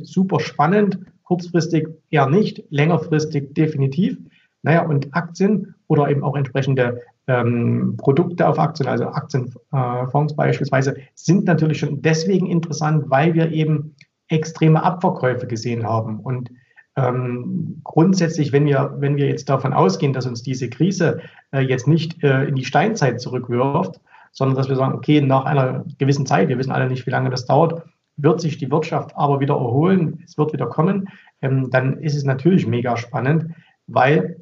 super 0.05 0.41
spannend. 0.41 0.99
Kurzfristig 1.23 1.89
eher 2.11 2.29
nicht, 2.29 2.63
längerfristig 2.69 3.55
definitiv. 3.55 4.19
Naja, 4.63 4.85
und 4.85 5.15
Aktien 5.15 5.75
oder 5.87 6.09
eben 6.09 6.23
auch 6.23 6.37
entsprechende 6.37 7.01
ähm, 7.27 7.97
Produkte 7.97 8.47
auf 8.47 8.59
Aktien, 8.59 8.89
also 8.89 9.07
Aktienfonds 9.07 10.33
äh, 10.33 10.37
beispielsweise, 10.37 10.97
sind 11.15 11.47
natürlich 11.47 11.79
schon 11.79 12.03
deswegen 12.03 12.47
interessant, 12.47 13.05
weil 13.09 13.35
wir 13.35 13.51
eben 13.51 13.95
extreme 14.29 14.83
Abverkäufe 14.83 15.47
gesehen 15.47 15.85
haben. 15.85 16.21
Und 16.21 16.51
ähm, 16.97 17.81
grundsätzlich, 17.83 18.53
wenn 18.53 18.67
wir, 18.67 18.95
wenn 18.99 19.17
wir 19.17 19.27
jetzt 19.27 19.49
davon 19.49 19.73
ausgehen, 19.73 20.13
dass 20.13 20.27
uns 20.27 20.43
diese 20.43 20.71
Krise 20.71 21.21
äh, 21.53 21.61
jetzt 21.61 21.89
nicht 21.89 22.23
äh, 22.23 22.45
in 22.45 22.55
die 22.55 22.65
Steinzeit 22.65 23.21
zurückwirft, 23.21 24.01
sondern 24.33 24.57
dass 24.57 24.69
wir 24.69 24.77
sagen, 24.77 24.95
okay, 24.95 25.21
nach 25.21 25.45
einer 25.45 25.85
gewissen 25.99 26.27
Zeit, 26.27 26.49
wir 26.49 26.59
wissen 26.59 26.73
alle 26.73 26.89
nicht, 26.89 27.07
wie 27.07 27.11
lange 27.11 27.31
das 27.31 27.47
dauert, 27.47 27.83
wird 28.17 28.41
sich 28.41 28.59
die 28.59 28.71
Wirtschaft 28.71 29.17
aber 29.17 29.41
wieder 29.41 29.55
erholen, 29.55 30.23
es 30.25 30.39
wird 30.39 30.53
wieder 30.53 30.67
kommen, 30.67 31.09
ähm, 31.43 31.71
dann 31.71 31.99
ist 31.99 32.15
es 32.15 32.25
natürlich 32.25 32.67
mega 32.67 32.97
spannend, 32.97 33.47
weil 33.87 34.37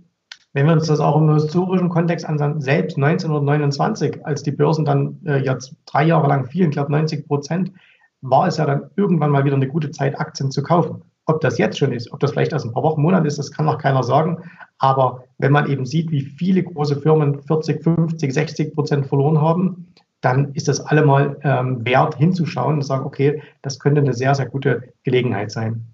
wenn 0.52 0.66
wir 0.66 0.74
uns 0.74 0.86
das 0.86 1.00
auch 1.00 1.16
im 1.16 1.32
historischen 1.32 1.88
Kontext 1.88 2.26
ansehen, 2.26 2.60
selbst 2.60 2.96
1929, 2.96 4.26
als 4.26 4.42
die 4.42 4.50
Börsen 4.50 4.84
dann 4.84 5.18
äh, 5.24 5.38
jetzt 5.38 5.74
drei 5.86 6.04
Jahre 6.04 6.28
lang 6.28 6.46
fielen, 6.46 6.68
ich 6.68 6.74
glaube 6.74 6.92
90 6.92 7.26
Prozent, 7.26 7.72
war 8.20 8.46
es 8.46 8.58
ja 8.58 8.66
dann 8.66 8.90
irgendwann 8.96 9.30
mal 9.30 9.44
wieder 9.44 9.56
eine 9.56 9.68
gute 9.68 9.90
Zeit, 9.90 10.20
Aktien 10.20 10.50
zu 10.50 10.62
kaufen. 10.62 11.02
Ob 11.26 11.40
das 11.40 11.58
jetzt 11.58 11.78
schon 11.78 11.92
ist, 11.92 12.12
ob 12.12 12.20
das 12.20 12.32
vielleicht 12.32 12.52
erst 12.52 12.66
ein 12.66 12.72
paar 12.72 12.82
Wochen, 12.82 13.00
Monaten 13.00 13.26
ist, 13.26 13.38
das 13.38 13.52
kann 13.52 13.66
noch 13.66 13.78
keiner 13.78 14.02
sagen. 14.02 14.38
Aber 14.78 15.24
wenn 15.38 15.52
man 15.52 15.70
eben 15.70 15.86
sieht, 15.86 16.10
wie 16.10 16.22
viele 16.22 16.62
große 16.64 17.00
Firmen 17.00 17.40
40, 17.42 17.82
50, 17.82 18.32
60 18.32 18.74
Prozent 18.74 19.06
verloren 19.06 19.40
haben, 19.40 19.86
dann 20.20 20.52
ist 20.54 20.68
das 20.68 20.80
allemal 20.80 21.38
ähm, 21.42 21.84
wert 21.84 22.16
hinzuschauen 22.16 22.76
und 22.76 22.82
sagen, 22.82 23.04
okay, 23.04 23.42
das 23.62 23.78
könnte 23.78 24.00
eine 24.00 24.14
sehr, 24.14 24.34
sehr 24.34 24.46
gute 24.46 24.82
Gelegenheit 25.04 25.50
sein. 25.50 25.84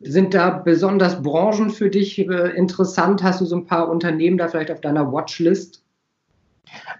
Sind 0.00 0.34
da 0.34 0.50
besonders 0.50 1.22
Branchen 1.22 1.70
für 1.70 1.88
dich 1.88 2.18
äh, 2.18 2.56
interessant? 2.56 3.22
Hast 3.22 3.40
du 3.40 3.46
so 3.46 3.56
ein 3.56 3.66
paar 3.66 3.88
Unternehmen 3.88 4.36
da 4.36 4.48
vielleicht 4.48 4.70
auf 4.70 4.80
deiner 4.80 5.10
Watchlist? 5.12 5.82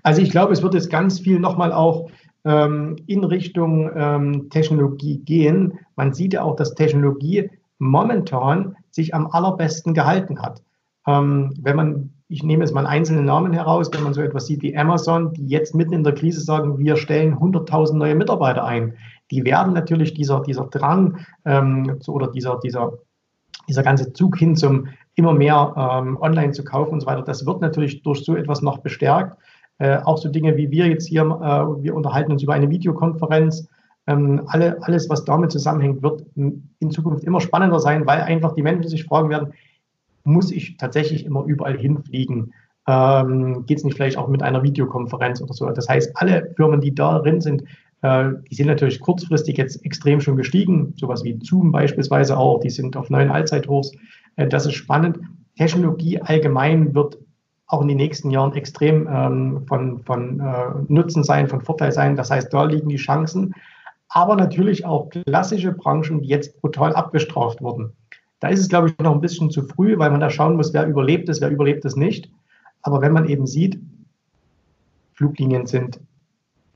Also 0.03 0.23
ich 0.23 0.31
glaube, 0.31 0.53
es 0.53 0.63
wird 0.63 0.75
jetzt 0.75 0.91
ganz 0.91 1.19
viel 1.19 1.39
nochmal 1.39 1.73
auch 1.73 2.11
ähm, 2.45 2.97
in 3.07 3.25
Richtung 3.25 3.91
ähm, 3.95 4.51
Technologie 4.51 5.19
gehen. 5.19 5.79
Man 5.97 6.13
sieht 6.13 6.35
ja 6.35 6.43
auch, 6.43 6.57
dass 6.57 6.75
Technologie 6.75 7.51
momentan 7.79 8.77
sich 8.91 9.15
am 9.15 9.27
allerbesten 9.27 9.95
gehalten 9.95 10.41
hat. 10.41 10.63
Ähm, 11.07 11.55
wenn 11.61 11.77
man, 11.77 12.11
ich 12.29 12.43
nehme 12.43 12.65
jetzt 12.65 12.75
mal 12.75 12.87
einzelne 12.87 13.23
Namen 13.23 13.53
heraus, 13.53 13.91
wenn 13.93 14.03
man 14.03 14.15
so 14.15 14.23
etwas 14.23 14.47
sieht 14.47 14.63
wie 14.63 14.77
Amazon, 14.77 15.33
die 15.35 15.47
jetzt 15.47 15.75
mitten 15.75 15.93
in 15.93 16.05
der 16.05 16.15
Krise 16.15 16.41
sagen, 16.41 16.79
wir 16.79 16.97
stellen 16.97 17.35
100.000 17.35 17.95
neue 17.95 18.15
Mitarbeiter 18.15 18.65
ein, 18.65 18.95
die 19.31 19.45
werden 19.45 19.73
natürlich 19.73 20.15
dieser, 20.15 20.41
dieser 20.41 20.67
Drang 20.67 21.19
ähm, 21.45 21.99
oder 22.07 22.29
dieser, 22.29 22.59
dieser, 22.61 22.93
dieser 23.69 23.83
ganze 23.83 24.13
Zug 24.13 24.37
hin 24.39 24.57
zum 24.57 24.89
immer 25.15 25.33
mehr 25.33 25.75
ähm, 25.77 26.19
online 26.21 26.53
zu 26.53 26.65
kaufen 26.65 26.95
und 26.95 27.01
so 27.01 27.07
weiter, 27.07 27.23
das 27.23 27.47
wird 27.47 27.61
natürlich 27.61 28.03
durch 28.03 28.25
so 28.25 28.35
etwas 28.37 28.63
noch 28.63 28.79
bestärkt. 28.79 29.39
Äh, 29.79 29.99
auch 29.99 30.19
so 30.19 30.29
Dinge 30.29 30.57
wie 30.57 30.71
wir 30.71 30.87
jetzt 30.87 31.07
hier, 31.07 31.23
äh, 31.23 31.83
wir 31.83 31.95
unterhalten 31.95 32.33
uns 32.33 32.43
über 32.43 32.55
eine 32.55 32.71
Videokonferenz. 32.71 33.69
Ähm, 34.07 34.43
alle, 34.47 34.83
alles, 34.83 35.09
was 35.09 35.25
damit 35.25 35.51
zusammenhängt, 35.51 36.03
wird 36.03 36.25
in 36.37 36.91
Zukunft 36.91 37.25
immer 37.25 37.41
spannender 37.41 37.81
sein, 37.81 38.07
weil 38.07 38.21
einfach 38.21 38.55
die 38.55 38.63
Menschen 38.63 38.89
sich 38.89 39.05
fragen 39.05 39.31
werden, 39.31 39.55
muss 40.25 40.51
ich 40.51 40.77
tatsächlich 40.77 41.25
immer 41.25 41.45
überall 41.45 41.77
hinfliegen? 41.77 42.53
Ähm, 42.87 43.65
Geht 43.67 43.79
es 43.79 43.85
nicht 43.85 43.97
vielleicht 43.97 44.19
auch 44.19 44.29
mit 44.29 44.43
einer 44.43 44.63
Videokonferenz 44.63 45.41
oder 45.41 45.55
so? 45.55 45.69
Das 45.71 45.89
heißt, 45.89 46.13
alle 46.17 46.53
Firmen, 46.57 46.81
die 46.81 46.95
da 46.95 47.19
drin 47.19 47.41
sind, 47.41 47.65
äh, 48.03 48.31
die 48.51 48.55
sind 48.55 48.67
natürlich 48.67 49.01
kurzfristig 49.01 49.57
jetzt 49.57 49.85
extrem 49.85 50.21
schon 50.21 50.37
gestiegen, 50.37 50.93
sowas 50.97 51.25
wie 51.25 51.39
Zoom 51.43 51.73
beispielsweise 51.73 52.37
auch, 52.37 52.61
die 52.61 52.71
sind 52.71 52.97
auf 52.97 53.11
neuen 53.11 53.31
Allzeithochs. 53.31 53.93
Äh, 54.37 54.49
das 54.49 54.67
ist 54.67 54.75
spannend. 54.75 55.19
Technologie 55.57 56.21
allgemein 56.21 56.95
wird 56.95 57.19
auch 57.67 57.83
in 57.83 57.89
den 57.89 57.97
nächsten 57.97 58.31
Jahren 58.31 58.55
extrem 58.55 59.09
ähm, 59.11 59.67
von, 59.67 60.03
von 60.05 60.41
äh, 60.41 60.71
Nutzen 60.89 61.25
sein, 61.25 61.49
von 61.49 61.63
Vorteil 61.63 61.93
sein. 61.93 62.17
Das 62.17 62.31
heißt, 62.31 62.53
da 62.53 62.65
liegen 62.65 62.89
die 62.89 62.97
Chancen. 62.97 63.55
Aber 64.09 64.37
natürlich 64.37 64.85
auch 64.85 65.09
klassische 65.09 65.73
Branchen, 65.73 66.21
die 66.21 66.29
jetzt 66.29 66.61
brutal 66.61 66.95
abgestraft 66.95 67.63
wurden. 67.63 67.93
Da 68.41 68.49
ist 68.49 68.61
es, 68.61 68.69
glaube 68.69 68.91
ich, 68.91 68.99
noch 68.99 69.15
ein 69.15 69.21
bisschen 69.21 69.51
zu 69.51 69.63
früh, 69.63 69.99
weil 69.99 70.11
man 70.11 70.21
da 70.21 70.31
schauen 70.31 70.57
muss, 70.57 70.75
wer 70.75 70.87
überlebt 70.87 71.29
es, 71.29 71.41
wer 71.41 71.51
überlebt 71.51 71.85
es 71.85 71.97
nicht. 71.97 72.31
Aber 72.83 73.01
wenn 73.01 73.13
man 73.13 73.29
eben 73.29 73.47
sieht, 73.47 73.81
Fluglinien 75.15 75.67
sind 75.67 76.01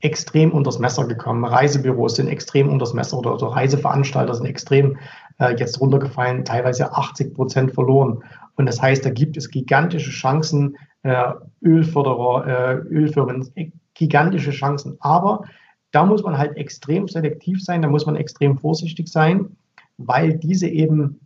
extrem 0.01 0.51
unters 0.51 0.79
Messer 0.79 1.05
gekommen. 1.07 1.45
Reisebüros 1.45 2.15
sind 2.15 2.27
extrem 2.27 2.69
unters 2.69 2.93
Messer 2.93 3.17
oder, 3.17 3.35
oder 3.35 3.47
Reiseveranstalter 3.47 4.33
sind 4.33 4.45
extrem 4.45 4.97
äh, 5.39 5.55
jetzt 5.57 5.79
runtergefallen, 5.81 6.45
teilweise 6.45 6.93
80 6.95 7.33
Prozent 7.33 7.71
verloren. 7.73 8.23
Und 8.55 8.65
das 8.65 8.81
heißt, 8.81 9.05
da 9.05 9.09
gibt 9.09 9.37
es 9.37 9.49
gigantische 9.49 10.11
Chancen, 10.11 10.77
äh, 11.03 11.33
Ölförderer, 11.63 12.47
äh, 12.47 12.73
Ölfirmen, 12.89 13.49
gigantische 13.93 14.51
Chancen. 14.51 14.97
Aber 14.99 15.43
da 15.91 16.05
muss 16.05 16.23
man 16.23 16.37
halt 16.37 16.55
extrem 16.57 17.07
selektiv 17.07 17.63
sein, 17.63 17.81
da 17.81 17.87
muss 17.87 18.05
man 18.05 18.15
extrem 18.15 18.57
vorsichtig 18.57 19.07
sein, 19.07 19.57
weil 19.97 20.37
diese 20.37 20.67
eben 20.67 21.19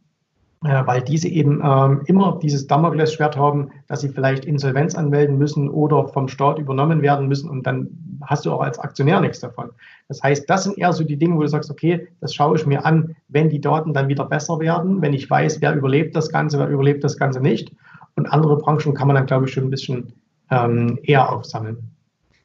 weil 0.63 1.01
diese 1.01 1.27
eben 1.27 1.61
ähm, 1.61 2.03
immer 2.05 2.39
dieses 2.41 2.67
Damoklesschwert 2.67 3.35
haben, 3.35 3.71
dass 3.87 3.99
sie 3.99 4.07
vielleicht 4.07 4.45
Insolvenz 4.45 4.95
anmelden 4.95 5.37
müssen 5.37 5.69
oder 5.69 6.07
vom 6.07 6.29
Staat 6.29 6.57
übernommen 6.57 7.01
werden 7.01 7.27
müssen 7.27 7.49
und 7.49 7.67
dann 7.67 7.89
hast 8.25 8.45
du 8.45 8.51
auch 8.51 8.61
als 8.61 8.79
Aktionär 8.79 9.19
nichts 9.21 9.39
davon. 9.39 9.71
Das 10.07 10.21
heißt, 10.21 10.49
das 10.49 10.63
sind 10.63 10.77
eher 10.77 10.93
so 10.93 11.03
die 11.03 11.17
Dinge, 11.17 11.35
wo 11.35 11.41
du 11.41 11.47
sagst, 11.47 11.71
okay, 11.71 12.07
das 12.21 12.33
schaue 12.33 12.55
ich 12.57 12.65
mir 12.65 12.85
an, 12.85 13.15
wenn 13.27 13.49
die 13.49 13.61
Daten 13.61 13.93
dann 13.93 14.07
wieder 14.07 14.25
besser 14.25 14.59
werden, 14.59 15.01
wenn 15.01 15.13
ich 15.13 15.29
weiß, 15.29 15.61
wer 15.61 15.75
überlebt 15.75 16.15
das 16.15 16.29
Ganze, 16.29 16.59
wer 16.59 16.67
überlebt 16.67 17.03
das 17.03 17.17
Ganze 17.17 17.41
nicht. 17.41 17.71
Und 18.15 18.27
andere 18.27 18.57
Branchen 18.57 18.93
kann 18.93 19.07
man 19.07 19.15
dann, 19.15 19.25
glaube 19.25 19.47
ich, 19.47 19.53
schon 19.53 19.65
ein 19.65 19.69
bisschen 19.69 20.13
ähm, 20.51 20.99
eher 21.03 21.31
aufsammeln. 21.31 21.92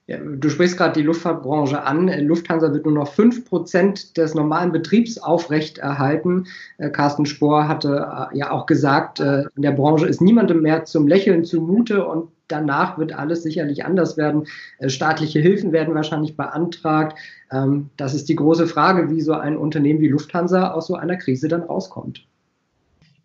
Du 0.09 0.49
sprichst 0.49 0.79
gerade 0.79 0.95
die 0.95 1.03
Luftfahrtbranche 1.03 1.83
an. 1.83 2.09
Lufthansa 2.27 2.73
wird 2.73 2.87
nur 2.87 2.95
noch 2.95 3.13
fünf 3.13 3.45
Prozent 3.45 4.17
des 4.17 4.35
normalen 4.35 4.73
Betriebs 4.73 5.19
aufrechterhalten. 5.19 6.47
Äh, 6.79 6.89
Carsten 6.89 7.27
Spohr 7.27 7.69
hatte 7.69 8.09
äh, 8.33 8.39
ja 8.39 8.51
auch 8.51 8.65
gesagt, 8.65 9.21
äh, 9.21 9.45
in 9.55 9.63
der 9.63 9.73
Branche 9.73 10.07
ist 10.07 10.23
niemandem 10.23 10.63
mehr 10.63 10.87
zum 10.87 11.07
Lächeln 11.07 11.45
zumute 11.45 12.07
und 12.07 12.31
danach 12.49 12.97
wird 12.97 13.13
alles 13.13 13.43
sicherlich 13.43 13.85
anders 13.85 14.17
werden. 14.17 14.47
Äh, 14.79 14.89
staatliche 14.89 15.41
Hilfen 15.41 15.73
werden 15.73 15.95
wahrscheinlich 15.95 16.39
beantragt. 16.39 17.19
Ähm, 17.53 17.91
das 17.99 18.15
ist 18.15 18.31
die 18.31 18.37
große 18.37 18.67
Frage, 18.67 19.11
wie 19.11 19.21
so 19.21 19.35
ein 19.35 19.59
Unternehmen 19.59 20.01
wie 20.01 20.09
Lufthansa 20.09 20.71
aus 20.71 20.87
so 20.87 20.95
einer 20.95 21.17
Krise 21.17 21.49
dann 21.49 21.65
rauskommt. 21.65 22.27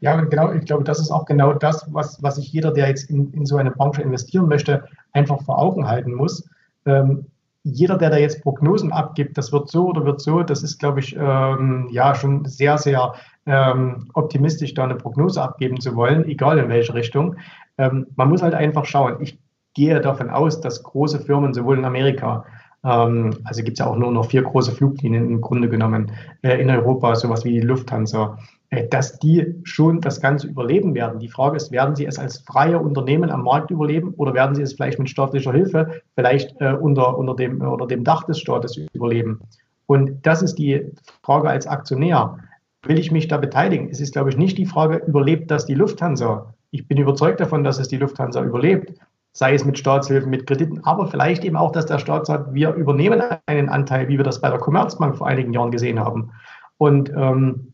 Ja, 0.02 0.20
genau, 0.20 0.52
ich 0.52 0.66
glaube, 0.66 0.84
das 0.84 1.00
ist 1.00 1.12
auch 1.12 1.24
genau 1.24 1.54
das, 1.54 1.86
was, 1.94 2.22
was 2.22 2.36
sich 2.36 2.52
jeder, 2.52 2.74
der 2.74 2.90
jetzt 2.90 3.10
in, 3.10 3.32
in 3.32 3.46
so 3.46 3.56
eine 3.56 3.72
Branche 3.72 4.02
investieren 4.02 4.50
möchte, 4.50 4.84
einfach 5.14 5.42
vor 5.44 5.60
Augen 5.60 5.88
halten 5.88 6.14
muss 6.14 6.44
ähm, 6.86 7.26
jeder, 7.64 7.98
der 7.98 8.10
da 8.10 8.18
jetzt 8.18 8.44
Prognosen 8.44 8.92
abgibt, 8.92 9.38
das 9.38 9.52
wird 9.54 9.70
so 9.70 9.88
oder 9.88 10.06
wird 10.06 10.20
so, 10.20 10.44
das 10.44 10.64
ist, 10.64 10.80
glaube 10.80 11.00
ich, 11.00 11.16
ähm, 11.18 11.88
ja 11.92 12.14
schon 12.14 12.44
sehr, 12.46 12.78
sehr 12.78 13.14
ähm, 13.46 14.10
optimistisch, 14.14 14.74
da 14.74 14.84
eine 14.84 14.96
Prognose 14.96 15.42
abgeben 15.42 15.80
zu 15.80 15.96
wollen, 15.96 16.26
egal 16.26 16.58
in 16.60 16.70
welche 16.70 16.94
Richtung. 16.94 17.38
Ähm, 17.78 18.08
man 18.16 18.30
muss 18.30 18.42
halt 18.42 18.54
einfach 18.54 18.86
schauen. 18.86 19.18
Ich 19.22 19.40
gehe 19.74 20.00
davon 20.02 20.30
aus, 20.30 20.60
dass 20.60 20.84
große 20.84 21.20
Firmen 21.22 21.54
sowohl 21.54 21.78
in 21.78 21.86
Amerika, 21.86 22.46
also 22.84 23.64
gibt 23.64 23.74
es 23.74 23.80
ja 23.80 23.88
auch 23.88 23.96
nur 23.96 24.12
noch 24.12 24.30
vier 24.30 24.44
große 24.44 24.74
Fluglinien 24.74 25.30
im 25.30 25.42
Grunde 25.42 25.70
genommen, 25.70 26.12
äh, 26.42 26.62
in 26.62 26.70
Europa, 26.70 27.16
sowas 27.16 27.46
wie 27.46 27.54
die 27.54 27.62
Lufthansa, 27.62 28.38
äh, 28.72 28.88
dass 28.90 29.20
die 29.20 29.56
schon 29.64 30.02
das 30.02 30.20
Ganze 30.20 30.48
überleben 30.48 30.94
werden. 30.94 31.20
Die 31.20 31.30
Frage 31.30 31.56
ist, 31.56 31.72
werden 31.72 31.96
sie 31.96 32.06
es 32.06 32.20
als 32.20 32.40
freie 32.40 32.78
Unternehmen 32.78 33.30
am 33.30 33.44
Markt 33.44 33.72
überleben 33.72 34.14
oder 34.18 34.34
werden 34.34 34.54
sie 34.54 34.62
es 34.62 34.74
vielleicht 34.74 35.00
mit 35.00 35.10
staatlicher 35.10 35.54
Hilfe, 35.54 36.02
vielleicht 36.16 36.60
äh, 36.60 36.74
unter, 36.74 37.18
unter, 37.18 37.36
dem, 37.36 37.62
unter 37.62 37.88
dem 37.88 38.04
Dach 38.04 38.24
des 38.24 38.40
Staates 38.40 38.78
überleben? 38.94 39.40
Und 39.86 40.26
das 40.26 40.42
ist 40.42 40.56
die 40.56 40.92
Frage 41.24 41.50
als 41.50 41.68
Aktionär. 41.68 42.38
Will 42.84 43.00
ich 43.00 43.12
mich 43.12 43.30
da 43.30 43.38
beteiligen? 43.38 43.90
Es 43.90 44.02
ist, 44.02 44.12
glaube 44.12 44.30
ich, 44.30 44.38
nicht 44.38 44.58
die 44.58 44.66
Frage, 44.66 44.98
überlebt 45.08 45.50
das 45.52 45.66
die 45.66 45.76
Lufthansa? 45.76 46.54
Ich 46.72 46.86
bin 46.86 46.98
überzeugt 46.98 47.40
davon, 47.40 47.64
dass 47.64 47.80
es 47.80 47.88
die 47.88 47.98
Lufthansa 47.98 48.44
überlebt, 48.44 49.00
sei 49.34 49.56
es 49.56 49.66
mit 49.66 49.78
Staatshilfen, 49.78 50.30
mit 50.30 50.48
Krediten, 50.48 50.84
aber 50.84 51.08
vielleicht 51.08 51.44
eben 51.44 51.58
auch, 51.58 51.72
dass 51.72 51.88
der 51.88 52.00
Staat 52.00 52.28
sagt, 52.28 52.54
wir 52.54 52.74
übernehmen 52.74 53.22
einen 53.48 53.68
Anteil, 53.68 54.08
wie 54.08 54.18
wir 54.18 54.24
das 54.24 54.40
bei 54.40 54.50
der 54.50 54.60
Commerzbank 54.60 55.18
vor 55.18 55.28
einigen 55.28 55.54
Jahren 55.54 55.72
gesehen 55.72 56.00
haben. 56.00 56.32
Und 56.78 57.10
ähm, 57.10 57.74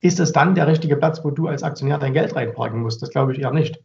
ist 0.00 0.18
es 0.18 0.32
dann 0.32 0.54
der 0.54 0.66
richtige 0.66 0.96
Platz, 0.96 1.22
wo 1.24 1.30
du 1.30 1.46
als 1.46 1.62
Aktionär 1.62 1.98
dein 1.98 2.14
Geld 2.14 2.34
reinparken 2.34 2.80
musst? 2.80 3.02
Das 3.02 3.10
glaube 3.10 3.32
ich 3.32 3.40
eher 3.40 3.52
nicht. 3.52 3.82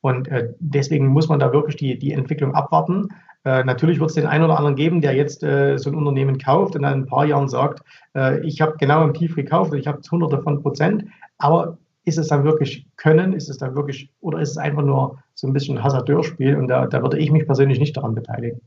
Und 0.00 0.26
äh, 0.26 0.52
deswegen 0.58 1.06
muss 1.06 1.28
man 1.28 1.38
da 1.38 1.52
wirklich 1.52 1.76
die, 1.76 1.96
die 1.96 2.12
Entwicklung 2.12 2.54
abwarten. 2.54 3.08
Äh, 3.44 3.62
natürlich 3.62 4.00
wird 4.00 4.10
es 4.10 4.16
den 4.16 4.26
einen 4.26 4.42
oder 4.42 4.56
anderen 4.56 4.74
geben, 4.74 5.00
der 5.00 5.14
jetzt 5.14 5.44
äh, 5.44 5.78
so 5.78 5.90
ein 5.90 5.94
Unternehmen 5.94 6.38
kauft 6.38 6.74
und 6.74 6.82
dann 6.82 6.94
in 6.94 7.00
ein 7.02 7.06
paar 7.06 7.24
Jahren 7.24 7.48
sagt, 7.48 7.84
äh, 8.16 8.40
ich 8.44 8.60
habe 8.60 8.76
genau 8.78 9.04
im 9.04 9.14
Tief 9.14 9.36
gekauft 9.36 9.70
und 9.70 9.78
ich 9.78 9.86
habe 9.86 10.00
hunderte 10.10 10.42
von 10.42 10.60
Prozent. 10.62 11.04
Aber 11.38 11.78
ist 12.04 12.18
es 12.18 12.28
dann 12.28 12.44
wirklich 12.44 12.86
Können? 12.96 13.32
Ist 13.32 13.48
es 13.48 13.58
dann 13.58 13.74
wirklich, 13.74 14.10
oder 14.20 14.40
ist 14.40 14.50
es 14.50 14.56
einfach 14.56 14.82
nur 14.82 15.22
so 15.34 15.46
ein 15.46 15.52
bisschen 15.52 15.82
Hasardeurspiel? 15.82 16.56
Und 16.56 16.68
da, 16.68 16.86
da 16.86 17.02
würde 17.02 17.18
ich 17.18 17.30
mich 17.30 17.46
persönlich 17.46 17.78
nicht 17.78 17.96
daran 17.96 18.14
beteiligen. 18.14 18.60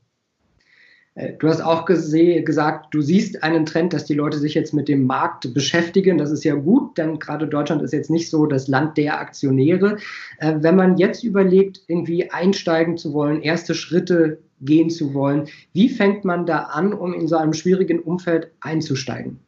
Äh, 1.16 1.34
du 1.40 1.48
hast 1.48 1.62
auch 1.62 1.86
gesagt, 1.86 2.94
du 2.94 3.02
siehst 3.02 3.44
einen 3.44 3.66
Trend, 3.66 3.94
dass 3.94 4.06
die 4.06 4.14
Leute 4.14 4.38
sich 4.38 4.54
jetzt 4.54 4.74
mit 4.74 4.88
dem 4.88 5.06
Markt 5.06 5.54
beschäftigen. 5.54 6.18
Das 6.18 6.32
ist 6.32 6.44
ja 6.44 6.56
gut, 6.56 6.98
denn 6.98 7.20
gerade 7.20 7.48
Deutschland 7.48 7.82
ist 7.82 7.94
jetzt 7.94 8.10
nicht 8.10 8.30
so 8.30 8.46
das 8.46 8.68
Land 8.68 8.98
der 8.98 9.20
Aktionäre. 9.20 9.98
Äh, 10.40 10.56
wenn 10.60 10.76
man 10.76 10.98
jetzt 10.98 11.24
überlegt, 11.24 11.82
irgendwie 11.88 12.32
einsteigen 12.32 12.98
zu 12.98 13.14
wollen, 13.14 13.42
erste 13.42 13.74
Schritte 13.74 14.40
gehen 14.62 14.90
zu 14.90 15.14
wollen, 15.14 15.48
wie 15.74 15.90
fängt 15.90 16.24
man 16.24 16.46
da 16.46 16.60
an, 16.64 16.94
um 16.94 17.14
in 17.14 17.28
so 17.28 17.36
einem 17.36 17.54
schwierigen 17.54 18.00
Umfeld 18.00 18.52
einzusteigen? 18.62 19.40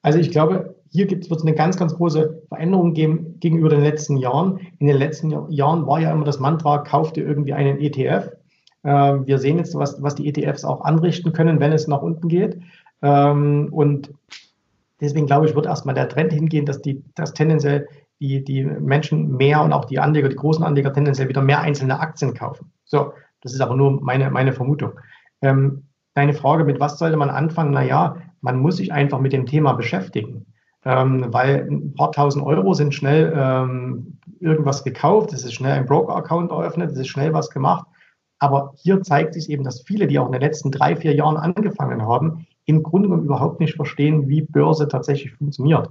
Also 0.00 0.18
ich 0.18 0.30
glaube, 0.30 0.74
hier 0.92 1.10
wird 1.10 1.30
es 1.30 1.42
eine 1.42 1.54
ganz, 1.54 1.76
ganz 1.76 1.94
große 1.94 2.42
Veränderung 2.48 2.92
geben 2.94 3.40
gegenüber 3.40 3.70
den 3.70 3.82
letzten 3.82 4.16
Jahren. 4.18 4.60
In 4.78 4.86
den 4.86 4.96
letzten 4.96 5.50
Jahren 5.50 5.86
war 5.86 6.00
ja 6.00 6.12
immer 6.12 6.24
das 6.24 6.38
Mantra, 6.38 6.78
kauf 6.78 7.12
dir 7.12 7.26
irgendwie 7.26 7.54
einen 7.54 7.80
ETF 7.80 8.30
ähm, 8.84 9.26
wir 9.26 9.38
sehen 9.38 9.58
jetzt, 9.58 9.74
was, 9.74 10.02
was 10.02 10.14
die 10.14 10.28
ETFs 10.28 10.64
auch 10.64 10.82
anrichten 10.82 11.32
können, 11.32 11.60
wenn 11.60 11.72
es 11.72 11.86
nach 11.86 12.02
unten 12.02 12.28
geht. 12.28 12.60
Ähm, 13.00 13.68
und 13.70 14.12
deswegen 15.00 15.26
glaube 15.26 15.46
ich, 15.46 15.54
wird 15.54 15.66
erstmal 15.66 15.94
der 15.94 16.08
Trend 16.08 16.32
hingehen, 16.32 16.66
dass 16.66 16.82
die, 16.82 17.02
dass 17.14 17.32
tendenziell 17.32 17.88
die, 18.20 18.44
die 18.44 18.64
Menschen 18.64 19.36
mehr 19.36 19.62
und 19.62 19.72
auch 19.72 19.84
die 19.84 19.98
Anleger, 19.98 20.28
die 20.28 20.36
großen 20.36 20.64
Anleger 20.64 20.92
tendenziell 20.92 21.28
wieder 21.28 21.42
mehr 21.42 21.60
einzelne 21.60 21.98
Aktien 22.00 22.34
kaufen. 22.34 22.72
So, 22.84 23.12
das 23.40 23.52
ist 23.52 23.60
aber 23.60 23.76
nur 23.76 24.00
meine, 24.00 24.30
meine 24.30 24.52
Vermutung. 24.52 24.92
Ähm, 25.40 25.84
deine 26.14 26.34
Frage, 26.34 26.64
mit 26.64 26.78
was 26.78 26.98
sollte 26.98 27.16
man 27.16 27.30
anfangen? 27.30 27.72
Naja, 27.72 28.16
man 28.40 28.58
muss 28.58 28.76
sich 28.76 28.92
einfach 28.92 29.20
mit 29.20 29.32
dem 29.32 29.46
Thema 29.46 29.72
beschäftigen. 29.72 30.46
Ähm, 30.84 31.26
weil 31.28 31.68
ein 31.70 31.94
paar 31.94 32.10
tausend 32.10 32.44
Euro 32.44 32.74
sind 32.74 32.92
schnell 32.92 33.32
ähm, 33.36 34.18
irgendwas 34.40 34.82
gekauft, 34.82 35.32
es 35.32 35.44
ist 35.44 35.54
schnell 35.54 35.72
ein 35.72 35.86
Broker-Account 35.86 36.50
eröffnet, 36.50 36.90
es 36.90 36.98
ist 36.98 37.08
schnell 37.08 37.32
was 37.32 37.50
gemacht. 37.50 37.86
Aber 38.40 38.74
hier 38.76 39.00
zeigt 39.02 39.34
sich 39.34 39.48
eben, 39.48 39.62
dass 39.62 39.82
viele, 39.82 40.08
die 40.08 40.18
auch 40.18 40.26
in 40.26 40.32
den 40.32 40.40
letzten 40.40 40.72
drei, 40.72 40.96
vier 40.96 41.14
Jahren 41.14 41.36
angefangen 41.36 42.02
haben, 42.02 42.46
im 42.64 42.82
Grunde 42.82 43.08
genommen 43.08 43.26
überhaupt 43.26 43.60
nicht 43.60 43.74
verstehen, 43.74 44.28
wie 44.28 44.42
Börse 44.42 44.88
tatsächlich 44.88 45.32
funktioniert. 45.34 45.88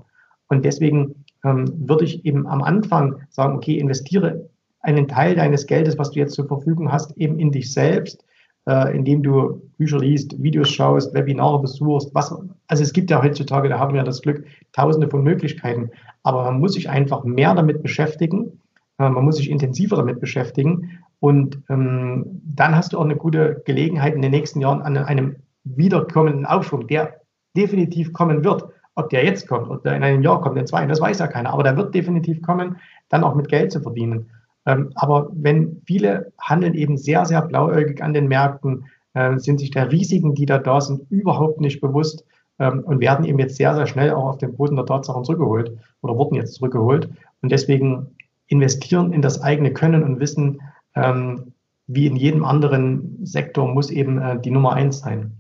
Und 0.50 0.66
deswegen 0.66 1.24
ähm, 1.46 1.72
würde 1.88 2.04
ich 2.04 2.26
eben 2.26 2.46
am 2.48 2.62
Anfang 2.62 3.22
sagen, 3.30 3.56
okay, 3.56 3.78
investiere 3.78 4.50
einen 4.82 5.08
Teil 5.08 5.36
deines 5.36 5.66
Geldes, 5.66 5.98
was 5.98 6.12
du 6.12 6.20
jetzt 6.20 6.34
zur 6.34 6.48
Verfügung 6.48 6.92
hast, 6.92 7.16
eben 7.18 7.40
in 7.40 7.52
dich 7.52 7.72
selbst, 7.72 8.26
äh, 8.68 8.96
indem 8.96 9.24
du 9.24 9.62
Bücher 9.77 10.00
liest, 10.00 10.41
Videos 10.41 10.70
schaust, 10.70 11.13
Webinare 11.13 11.62
besuchst. 11.62 12.13
Was, 12.13 12.34
also 12.68 12.84
es 12.84 12.94
gibt 12.94 13.10
ja 13.10 13.22
heutzutage, 13.22 13.70
da 13.70 13.80
haben 13.80 13.94
wir 13.94 14.03
das 14.03 14.22
Glück, 14.22 14.46
tausende 14.72 15.10
von 15.10 15.24
Möglichkeiten. 15.24 15.89
Aber 16.24 16.44
man 16.44 16.60
muss 16.60 16.74
sich 16.74 16.89
einfach 16.89 17.24
mehr 17.24 17.56
damit 17.56 17.82
beschäftigen. 17.82 18.60
Äh, 19.00 19.10
man 19.10 19.24
muss 19.24 19.38
sich 19.38 19.50
intensiver 19.50 19.96
damit 19.96 20.20
beschäftigen. 20.20 21.00
Und 21.20 21.60
ähm, 21.70 22.41
dann 22.44 22.75
hast 22.75 22.94
du 22.94 23.00
auch 23.00 23.06
eine 23.06 23.15
gute 23.15 23.62
Gelegenheit 23.65 24.15
in 24.15 24.22
den 24.22 24.32
nächsten 24.32 24.62
Jahren 24.62 24.82
an 24.82 24.98
einem 24.98 25.38
wiederkommenden 25.63 26.46
Aufschwung, 26.46 26.88
der 26.88 27.22
definitiv 27.56 28.13
kommen 28.13 28.44
wird. 28.44 28.65
Ob 28.96 29.10
der 29.10 29.24
jetzt 29.24 29.48
kommt, 29.48 29.70
ob 29.70 29.84
der 29.84 29.96
in 29.96 30.03
einem 30.03 30.22
Jahr 30.22 30.41
kommt, 30.41 30.58
in 30.58 30.68
zwei, 30.68 30.86
das 30.86 31.00
weiß 31.00 31.20
ja 31.20 31.27
keiner. 31.27 31.53
Aber 31.53 31.63
der 31.63 31.77
wird 31.77 31.96
definitiv 31.96 32.41
kommen, 32.41 32.77
dann 33.10 33.24
auch 33.24 33.36
mit 33.36 33.48
Geld 33.48 33.72
zu 33.72 33.82
verdienen. 33.82 34.30
Ähm, 34.65 34.91
aber 34.96 35.32
wenn 35.34 35.82
viele 35.86 36.32
handeln 36.39 36.74
eben 36.74 36.98
sehr, 36.98 37.25
sehr 37.25 37.41
blauäugig 37.41 38.01
an 38.03 38.13
den 38.13 38.27
Märkten, 38.27 38.86
äh, 39.13 39.38
sind 39.38 39.60
sich 39.60 39.72
der 39.72 39.91
Risiken, 39.91 40.36
die 40.36 40.46
da 40.46 40.58
da 40.58 40.82
sind, 40.82 41.10
überhaupt 41.10 41.62
nicht 41.62 41.82
bewusst 41.82 42.25
ähm, 42.60 42.84
und 42.86 43.00
werden 43.00 43.25
eben 43.25 43.39
jetzt 43.39 43.56
sehr, 43.56 43.75
sehr 43.75 43.88
schnell 43.88 44.12
auch 44.12 44.25
auf 44.25 44.38
den 44.38 44.56
Boden 44.56 44.75
der 44.75 44.86
Tatsachen 44.86 45.24
zurückgeholt 45.24 45.77
oder 46.01 46.15
wurden 46.15 46.36
jetzt 46.36 46.53
zurückgeholt. 46.53 47.10
Und 47.41 47.51
deswegen 47.51 48.08
investieren 48.48 49.13
in 49.13 49.22
das 49.22 49.41
eigene 49.41 49.74
Können 49.74 50.03
und 50.03 50.20
Wissen, 50.20 50.62
ähm, 50.96 51.53
wie 51.88 52.06
in 52.06 52.15
jedem 52.15 52.46
anderen 52.46 53.25
Sektor 53.25 53.68
muss 53.68 53.89
eben 53.89 54.22
äh, 54.22 54.39
die 54.39 54.51
Nummer 54.51 54.74
eins 54.74 55.00
sein. 55.00 55.32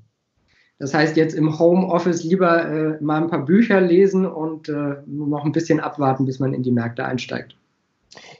Das 0.79 0.95
heißt, 0.95 1.15
jetzt 1.15 1.35
im 1.35 1.59
Homeoffice 1.59 2.23
lieber 2.23 2.67
äh, 2.67 3.03
mal 3.03 3.21
ein 3.21 3.29
paar 3.29 3.45
Bücher 3.45 3.79
lesen 3.79 4.25
und 4.25 4.67
äh, 4.67 4.95
noch 5.05 5.45
ein 5.45 5.51
bisschen 5.51 5.79
abwarten, 5.79 6.25
bis 6.25 6.39
man 6.39 6.55
in 6.55 6.63
die 6.63 6.71
Märkte 6.71 7.05
einsteigt. 7.05 7.55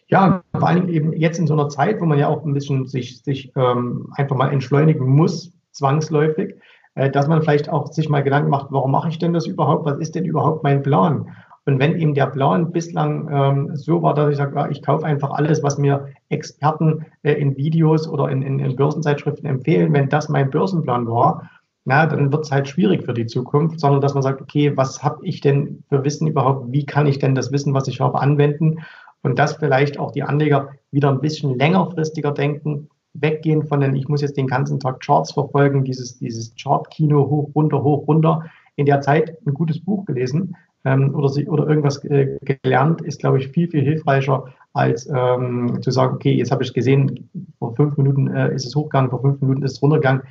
Ja, 0.07 0.43
vor 0.53 0.67
allem 0.67 0.89
eben 0.89 1.13
jetzt 1.13 1.39
in 1.39 1.47
so 1.47 1.53
einer 1.53 1.69
Zeit, 1.69 2.01
wo 2.01 2.05
man 2.05 2.19
ja 2.19 2.27
auch 2.27 2.45
ein 2.45 2.53
bisschen 2.53 2.87
sich, 2.87 3.21
sich 3.23 3.51
ähm, 3.55 4.11
einfach 4.15 4.35
mal 4.35 4.51
entschleunigen 4.51 5.07
muss, 5.07 5.53
zwangsläufig, 5.71 6.55
äh, 6.95 7.09
dass 7.09 7.27
man 7.27 7.41
vielleicht 7.41 7.69
auch 7.69 7.87
sich 7.91 8.09
mal 8.09 8.23
Gedanken 8.23 8.49
macht, 8.49 8.67
warum 8.71 8.91
mache 8.91 9.09
ich 9.09 9.19
denn 9.19 9.33
das 9.33 9.47
überhaupt? 9.47 9.85
Was 9.85 9.99
ist 9.99 10.15
denn 10.15 10.25
überhaupt 10.25 10.63
mein 10.63 10.83
Plan? 10.83 11.29
Und 11.65 11.79
wenn 11.79 11.99
eben 11.99 12.15
der 12.15 12.25
Plan 12.25 12.71
bislang 12.71 13.29
ähm, 13.31 13.75
so 13.75 14.01
war, 14.01 14.15
dass 14.15 14.31
ich 14.31 14.37
sage, 14.37 14.55
ja, 14.55 14.69
ich 14.69 14.81
kaufe 14.81 15.05
einfach 15.05 15.29
alles, 15.31 15.61
was 15.61 15.77
mir 15.77 16.07
Experten 16.29 17.05
äh, 17.21 17.33
in 17.33 17.55
Videos 17.55 18.07
oder 18.07 18.29
in, 18.29 18.41
in, 18.41 18.59
in 18.59 18.75
Börsenzeitschriften 18.75 19.47
empfehlen, 19.47 19.93
wenn 19.93 20.09
das 20.09 20.27
mein 20.27 20.49
Börsenplan 20.49 21.07
war, 21.07 21.49
na, 21.83 22.05
dann 22.05 22.31
wird 22.31 22.45
es 22.45 22.51
halt 22.51 22.67
schwierig 22.67 23.03
für 23.03 23.13
die 23.13 23.25
Zukunft, 23.25 23.79
sondern 23.79 24.01
dass 24.01 24.13
man 24.13 24.21
sagt, 24.21 24.41
okay, 24.41 24.75
was 24.75 25.03
habe 25.03 25.25
ich 25.25 25.41
denn 25.41 25.83
für 25.89 26.03
Wissen 26.03 26.27
überhaupt? 26.27 26.71
Wie 26.71 26.85
kann 26.85 27.07
ich 27.07 27.17
denn 27.17 27.33
das 27.33 27.51
Wissen, 27.51 27.73
was 27.73 27.87
ich 27.87 28.01
habe, 28.01 28.19
anwenden? 28.19 28.79
Und 29.23 29.37
dass 29.37 29.53
vielleicht 29.53 29.99
auch 29.99 30.11
die 30.11 30.23
Anleger 30.23 30.69
wieder 30.91 31.09
ein 31.09 31.21
bisschen 31.21 31.57
längerfristiger 31.57 32.31
denken, 32.31 32.89
weggehen 33.13 33.67
von 33.67 33.81
den, 33.81 33.95
ich 33.95 34.07
muss 34.07 34.21
jetzt 34.21 34.37
den 34.37 34.47
ganzen 34.47 34.79
Tag 34.79 35.01
Charts 35.01 35.33
verfolgen, 35.33 35.83
dieses, 35.83 36.17
dieses 36.17 36.55
Chart-Kino 36.55 37.29
hoch, 37.29 37.51
runter, 37.55 37.83
hoch, 37.83 38.07
runter. 38.07 38.45
In 38.77 38.85
der 38.85 39.01
Zeit 39.01 39.37
ein 39.45 39.53
gutes 39.53 39.83
Buch 39.83 40.05
gelesen 40.05 40.55
ähm, 40.85 41.13
oder, 41.13 41.29
sie, 41.29 41.47
oder 41.47 41.67
irgendwas 41.67 42.03
äh, 42.05 42.37
gelernt, 42.41 43.01
ist, 43.01 43.19
glaube 43.19 43.39
ich, 43.39 43.49
viel, 43.49 43.69
viel 43.69 43.83
hilfreicher, 43.83 44.45
als 44.73 45.07
ähm, 45.13 45.79
zu 45.81 45.91
sagen, 45.91 46.15
okay, 46.15 46.33
jetzt 46.33 46.51
habe 46.51 46.63
ich 46.63 46.73
gesehen, 46.73 47.29
vor 47.59 47.75
fünf 47.75 47.97
Minuten 47.97 48.27
äh, 48.27 48.53
ist 48.55 48.65
es 48.65 48.75
hochgegangen, 48.75 49.09
vor 49.09 49.21
fünf 49.21 49.41
Minuten 49.41 49.63
ist 49.63 49.73
es 49.73 49.81
runtergegangen. 49.81 50.23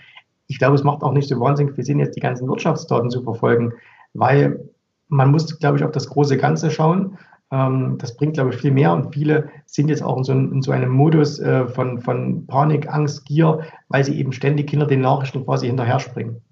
Ich 0.48 0.58
glaube, 0.58 0.74
es 0.74 0.82
macht 0.82 1.02
auch 1.02 1.12
nicht 1.12 1.28
so 1.28 1.38
wahnsinnig 1.38 1.74
viel 1.74 1.84
Sinn, 1.84 2.00
jetzt 2.00 2.16
die 2.16 2.20
ganzen 2.20 2.48
Wirtschaftsdaten 2.48 3.10
zu 3.10 3.22
verfolgen, 3.22 3.72
weil 4.14 4.68
man 5.08 5.30
muss, 5.30 5.58
glaube 5.58 5.76
ich, 5.76 5.84
auf 5.84 5.92
das 5.92 6.08
große 6.08 6.36
Ganze 6.38 6.70
schauen. 6.70 7.18
Ähm, 7.50 7.96
das 7.98 8.16
bringt, 8.16 8.34
glaube 8.34 8.50
ich, 8.50 8.60
viel 8.60 8.70
mehr 8.70 8.92
und 8.92 9.12
viele 9.12 9.48
sind 9.66 9.88
jetzt 9.88 10.02
auch 10.02 10.16
in 10.18 10.24
so, 10.24 10.32
in 10.32 10.62
so 10.62 10.70
einem 10.70 10.90
Modus 10.90 11.38
äh, 11.40 11.66
von, 11.66 12.00
von 12.00 12.46
Panik, 12.46 12.88
Angst, 12.88 13.26
Gier, 13.26 13.60
weil 13.88 14.04
sie 14.04 14.18
eben 14.18 14.32
ständig 14.32 14.70
hinter 14.70 14.86
den 14.86 15.00
Nachrichten 15.00 15.44
quasi 15.44 15.66
hinterher 15.66 15.98
springen. 15.98 16.42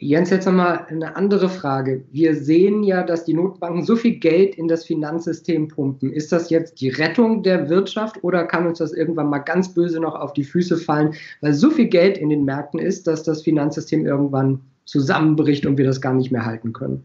Jens, 0.00 0.30
jetzt 0.30 0.46
nochmal 0.46 0.86
eine 0.88 1.14
andere 1.14 1.48
Frage. 1.48 2.04
Wir 2.10 2.34
sehen 2.34 2.82
ja, 2.82 3.04
dass 3.04 3.24
die 3.24 3.34
Notbanken 3.34 3.84
so 3.84 3.94
viel 3.94 4.16
Geld 4.16 4.56
in 4.56 4.66
das 4.66 4.84
Finanzsystem 4.84 5.68
pumpen. 5.68 6.12
Ist 6.12 6.32
das 6.32 6.50
jetzt 6.50 6.80
die 6.80 6.88
Rettung 6.88 7.44
der 7.44 7.68
Wirtschaft 7.68 8.22
oder 8.24 8.44
kann 8.44 8.66
uns 8.66 8.78
das 8.78 8.92
irgendwann 8.92 9.30
mal 9.30 9.38
ganz 9.38 9.72
böse 9.72 10.00
noch 10.00 10.16
auf 10.16 10.32
die 10.32 10.42
Füße 10.42 10.78
fallen, 10.78 11.14
weil 11.42 11.52
so 11.52 11.70
viel 11.70 11.86
Geld 11.86 12.18
in 12.18 12.28
den 12.28 12.44
Märkten 12.44 12.80
ist, 12.80 13.06
dass 13.06 13.22
das 13.22 13.42
Finanzsystem 13.42 14.04
irgendwann 14.04 14.60
zusammenbricht 14.84 15.64
und 15.64 15.78
wir 15.78 15.84
das 15.84 16.00
gar 16.00 16.12
nicht 16.12 16.32
mehr 16.32 16.44
halten 16.44 16.72
können? 16.72 17.04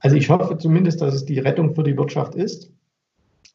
Also 0.00 0.16
ich 0.16 0.30
hoffe 0.30 0.56
zumindest, 0.58 1.00
dass 1.00 1.14
es 1.14 1.24
die 1.24 1.38
Rettung 1.38 1.74
für 1.74 1.82
die 1.82 1.96
Wirtschaft 1.96 2.34
ist, 2.34 2.70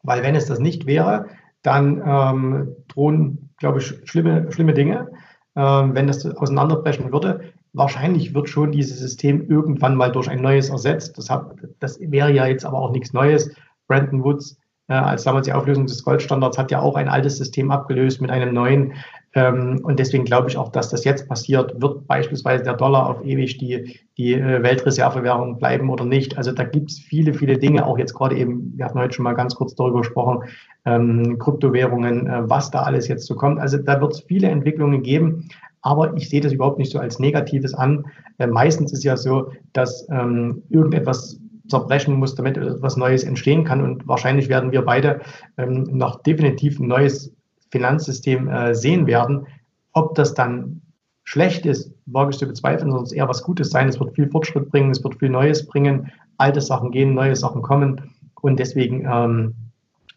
weil 0.02 0.22
wenn 0.22 0.36
es 0.36 0.46
das 0.46 0.58
nicht 0.58 0.86
wäre, 0.86 1.26
dann 1.62 2.02
ähm, 2.06 2.76
drohen, 2.88 3.50
glaube 3.58 3.78
ich, 3.78 3.94
schlimme, 4.04 4.52
schlimme 4.52 4.74
Dinge, 4.74 5.10
ähm, 5.56 5.94
wenn 5.94 6.06
das 6.06 6.26
auseinanderbrechen 6.26 7.10
würde. 7.12 7.52
Wahrscheinlich 7.72 8.34
wird 8.34 8.48
schon 8.48 8.70
dieses 8.70 8.98
System 8.98 9.48
irgendwann 9.48 9.96
mal 9.96 10.12
durch 10.12 10.28
ein 10.28 10.42
neues 10.42 10.68
ersetzt. 10.68 11.16
Das, 11.18 11.30
hat, 11.30 11.54
das 11.80 11.98
wäre 12.00 12.30
ja 12.30 12.46
jetzt 12.46 12.64
aber 12.64 12.78
auch 12.78 12.92
nichts 12.92 13.12
Neues. 13.12 13.50
Brandon 13.88 14.22
Woods 14.22 14.58
äh, 14.88 14.94
als 14.94 15.24
damals 15.24 15.46
die 15.46 15.52
Auflösung 15.52 15.86
des 15.86 16.04
Goldstandards 16.04 16.58
hat 16.58 16.70
ja 16.70 16.80
auch 16.80 16.96
ein 16.96 17.08
altes 17.08 17.38
System 17.38 17.70
abgelöst 17.70 18.20
mit 18.20 18.30
einem 18.30 18.52
neuen. 18.52 18.92
Ähm, 19.34 19.80
und 19.82 19.98
deswegen 19.98 20.24
glaube 20.24 20.48
ich 20.48 20.56
auch, 20.56 20.70
dass 20.70 20.90
das 20.90 21.04
jetzt 21.04 21.28
passiert. 21.28 21.80
Wird 21.80 22.06
beispielsweise 22.06 22.62
der 22.62 22.74
Dollar 22.74 23.08
auf 23.08 23.24
ewig 23.24 23.58
die, 23.58 23.98
die 24.16 24.34
äh, 24.34 24.62
Weltreservewährung 24.62 25.58
bleiben 25.58 25.90
oder 25.90 26.04
nicht? 26.04 26.38
Also 26.38 26.52
da 26.52 26.64
gibt 26.64 26.90
es 26.90 26.98
viele, 26.98 27.34
viele 27.34 27.58
Dinge, 27.58 27.84
auch 27.84 27.98
jetzt 27.98 28.14
gerade 28.14 28.36
eben, 28.36 28.72
wir 28.76 28.84
hatten 28.84 28.98
heute 28.98 29.14
schon 29.14 29.24
mal 29.24 29.34
ganz 29.34 29.54
kurz 29.54 29.74
darüber 29.74 29.98
gesprochen, 29.98 30.44
ähm, 30.84 31.38
Kryptowährungen, 31.38 32.26
äh, 32.26 32.48
was 32.48 32.70
da 32.70 32.82
alles 32.82 33.08
jetzt 33.08 33.26
so 33.26 33.34
kommt. 33.34 33.58
Also 33.60 33.78
da 33.78 34.00
wird 34.00 34.12
es 34.12 34.20
viele 34.20 34.48
Entwicklungen 34.48 35.02
geben. 35.02 35.48
Aber 35.82 36.16
ich 36.16 36.30
sehe 36.30 36.40
das 36.40 36.52
überhaupt 36.52 36.78
nicht 36.78 36.90
so 36.90 36.98
als 36.98 37.18
Negatives 37.18 37.74
an. 37.74 38.06
Äh, 38.38 38.46
meistens 38.46 38.92
ist 38.92 39.04
ja 39.04 39.16
so, 39.16 39.52
dass 39.72 40.06
ähm, 40.10 40.62
irgendetwas 40.70 41.40
zerbrechen 41.68 42.14
muss, 42.14 42.34
damit 42.34 42.56
etwas 42.56 42.96
Neues 42.96 43.24
entstehen 43.24 43.64
kann. 43.64 43.82
Und 43.82 44.06
wahrscheinlich 44.06 44.48
werden 44.48 44.72
wir 44.72 44.82
beide 44.82 45.20
ähm, 45.58 45.84
noch 45.90 46.22
definitiv 46.22 46.78
ein 46.78 46.86
neues 46.86 47.34
Finanzsystem 47.70 48.48
äh, 48.48 48.74
sehen 48.74 49.06
werden. 49.06 49.46
Ob 49.92 50.14
das 50.14 50.34
dann 50.34 50.82
schlecht 51.24 51.66
ist, 51.66 51.92
wage 52.06 52.30
ich 52.30 52.38
zu 52.38 52.46
bezweifeln, 52.46 52.90
sondern 52.90 53.04
es 53.04 53.12
eher 53.12 53.28
was 53.28 53.42
Gutes 53.42 53.70
sein. 53.70 53.88
Es 53.88 53.98
wird 53.98 54.14
viel 54.14 54.28
Fortschritt 54.28 54.70
bringen, 54.70 54.90
es 54.90 55.02
wird 55.02 55.18
viel 55.18 55.30
Neues 55.30 55.66
bringen. 55.66 56.12
Alte 56.36 56.60
Sachen 56.60 56.90
gehen, 56.90 57.14
neue 57.14 57.36
Sachen 57.36 57.62
kommen. 57.62 58.12
Und 58.40 58.58
deswegen, 58.58 59.06
ähm, 59.10 59.54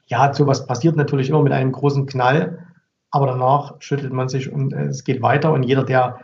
ja, 0.07 0.33
sowas 0.33 0.67
passiert 0.67 0.95
natürlich 0.95 1.29
immer 1.29 1.43
mit 1.43 1.53
einem 1.53 1.71
großen 1.71 2.05
Knall. 2.05 2.59
Aber 3.11 3.27
danach 3.27 3.75
schüttelt 3.79 4.11
man 4.11 4.27
sich 4.27 4.51
und 4.51 4.73
äh, 4.73 4.87
es 4.87 5.03
geht 5.03 5.21
weiter. 5.21 5.53
Und 5.53 5.63
jeder, 5.63 5.83
der 5.83 6.19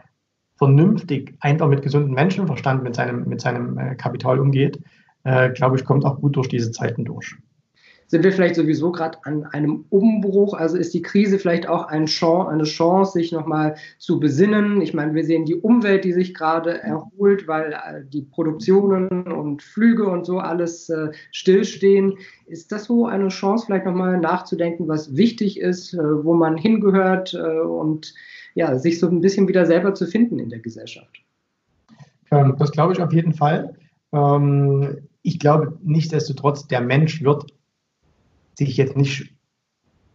vernünftig, 0.58 1.36
einfach 1.40 1.68
mit 1.68 1.82
gesundem 1.82 2.14
Menschenverstand 2.14 2.84
mit 2.84 2.96
seinem, 2.96 3.28
mit 3.28 3.42
seinem 3.42 3.78
äh, 3.78 3.96
Kapital 3.96 4.40
umgeht, 4.40 4.80
äh, 5.24 5.50
glaube 5.52 5.78
ich, 5.78 5.86
kommt 5.86 6.06
auch 6.06 6.20
gut 6.20 6.36
durch 6.36 6.50
diese 6.50 6.72
Zeiten 6.72 7.06
durch. 7.06 7.36
Sind 8.13 8.23
wir 8.23 8.32
vielleicht 8.32 8.54
sowieso 8.54 8.91
gerade 8.91 9.17
an 9.23 9.43
einem 9.45 9.86
Umbruch? 9.89 10.54
Also 10.54 10.78
ist 10.78 10.93
die 10.93 11.02
Krise 11.02 11.39
vielleicht 11.39 11.67
auch 11.67 11.88
eine 11.88 12.06
Chance, 12.06 13.12
sich 13.12 13.32
nochmal 13.32 13.73
zu 13.97 14.19
besinnen? 14.19 14.82
Ich 14.82 14.93
meine, 14.93 15.15
wir 15.15 15.26
sehen 15.26 15.45
die 15.45 15.56
Umwelt, 15.56 16.04
die 16.04 16.13
sich 16.13 16.36
gerade 16.36 16.80
erholt, 16.84 17.47
weil 17.47 17.73
äh, 17.73 18.04
die 18.08 18.21
Produktionen 18.21 19.10
und 19.23 19.63
Flüge 19.63 20.08
und 20.08 20.28
so 20.28 20.38
alles 20.38 20.89
äh, 20.89 21.10
stillstehen. 21.32 22.19
Ist 22.45 22.71
das 22.71 22.84
so 22.84 23.08
eine 23.08 23.30
Chance, 23.30 23.65
vielleicht 23.65 23.88
nochmal 23.88 24.19
nachzudenken, 24.19 24.88
was 24.88 25.17
wichtig 25.17 25.60
ist, 25.60 25.95
äh, 25.95 26.23
wo 26.23 26.36
man 26.36 26.56
hingehört 26.56 27.34
und 27.34 28.13
ja, 28.54 28.78
sich 28.78 28.99
so 28.99 29.08
ein 29.08 29.21
bisschen 29.21 29.47
wieder 29.47 29.65
selber 29.65 29.95
zu 29.95 30.06
finden 30.06 30.38
in 30.38 30.49
der 30.49 30.60
Gesellschaft? 30.60 31.23
Das 32.30 32.71
glaube 32.71 32.93
ich 32.93 33.02
auf 33.02 33.12
jeden 33.12 33.34
Fall. 33.34 33.73
Ähm, 34.12 34.99
ich 35.23 35.39
glaube 35.39 35.80
nichtsdestotrotz, 35.82 36.67
der 36.67 36.82
Mensch 36.82 37.23
wird 37.23 37.52
sich 38.56 38.78
jetzt 38.78 38.96
nicht 38.96 39.34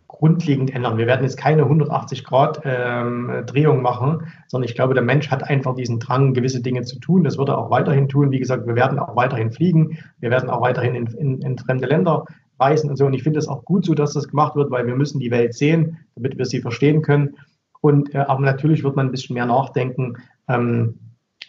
grundlegend 0.09 0.75
ändern. 0.75 0.97
Wir 0.97 1.07
werden 1.07 1.23
jetzt 1.23 1.37
keine 1.37 1.63
180 1.63 2.25
Grad 2.25 2.63
ähm, 2.65 3.45
Drehung 3.47 3.83
machen, 3.83 4.27
sondern 4.49 4.69
ich 4.69 4.75
glaube, 4.75 4.95
der 4.95 5.03
Mensch 5.03 5.31
hat 5.31 5.45
einfach 5.45 5.75
diesen 5.75 6.01
Drang, 6.01 6.33
gewisse 6.33 6.63
Dinge 6.63 6.83
zu 6.83 6.99
tun. 6.99 7.25
Das 7.25 7.39
wird 7.39 7.51
er 7.51 7.59
auch 7.59 7.71
weiterhin 7.71 8.09
tun. 8.09 8.31
Wie 8.31 8.39
gesagt, 8.39 8.67
wir 8.67 8.75
werden 8.75 8.99
auch 8.99 9.15
weiterhin 9.17 9.53
fliegen. 9.53 9.99
Wir 10.19 10.31
werden 10.31 10.51
auch 10.51 10.63
weiterhin 10.63 10.95
in, 10.95 11.07
in, 11.07 11.43
in 11.43 11.59
fremde 11.59 11.87
Länder 11.87 12.25
reisen 12.59 12.91
und 12.91 12.97
so. 12.97 13.07
Und 13.07 13.13
ich 13.13 13.23
finde 13.23 13.39
es 13.39 13.49
auch 13.49 13.65
gut 13.65 13.85
so, 13.85 13.95
dass 13.95 14.15
das 14.15 14.29
gemacht 14.29 14.57
wird, 14.57 14.71
weil 14.71 14.87
wir 14.87 14.97
müssen 14.97 15.21
die 15.21 15.31
Welt 15.31 15.55
sehen, 15.55 15.99
damit 16.17 16.39
wir 16.39 16.47
sie 16.47 16.61
verstehen 16.61 17.03
können. 17.03 17.37
Und 17.81 18.15
äh, 18.15 18.19
aber 18.19 18.41
natürlich 18.41 18.83
wird 18.83 18.97
man 18.97 19.07
ein 19.07 19.13
bisschen 19.13 19.35
mehr 19.35 19.47
nachdenken. 19.47 20.17
Ähm, 20.49 20.99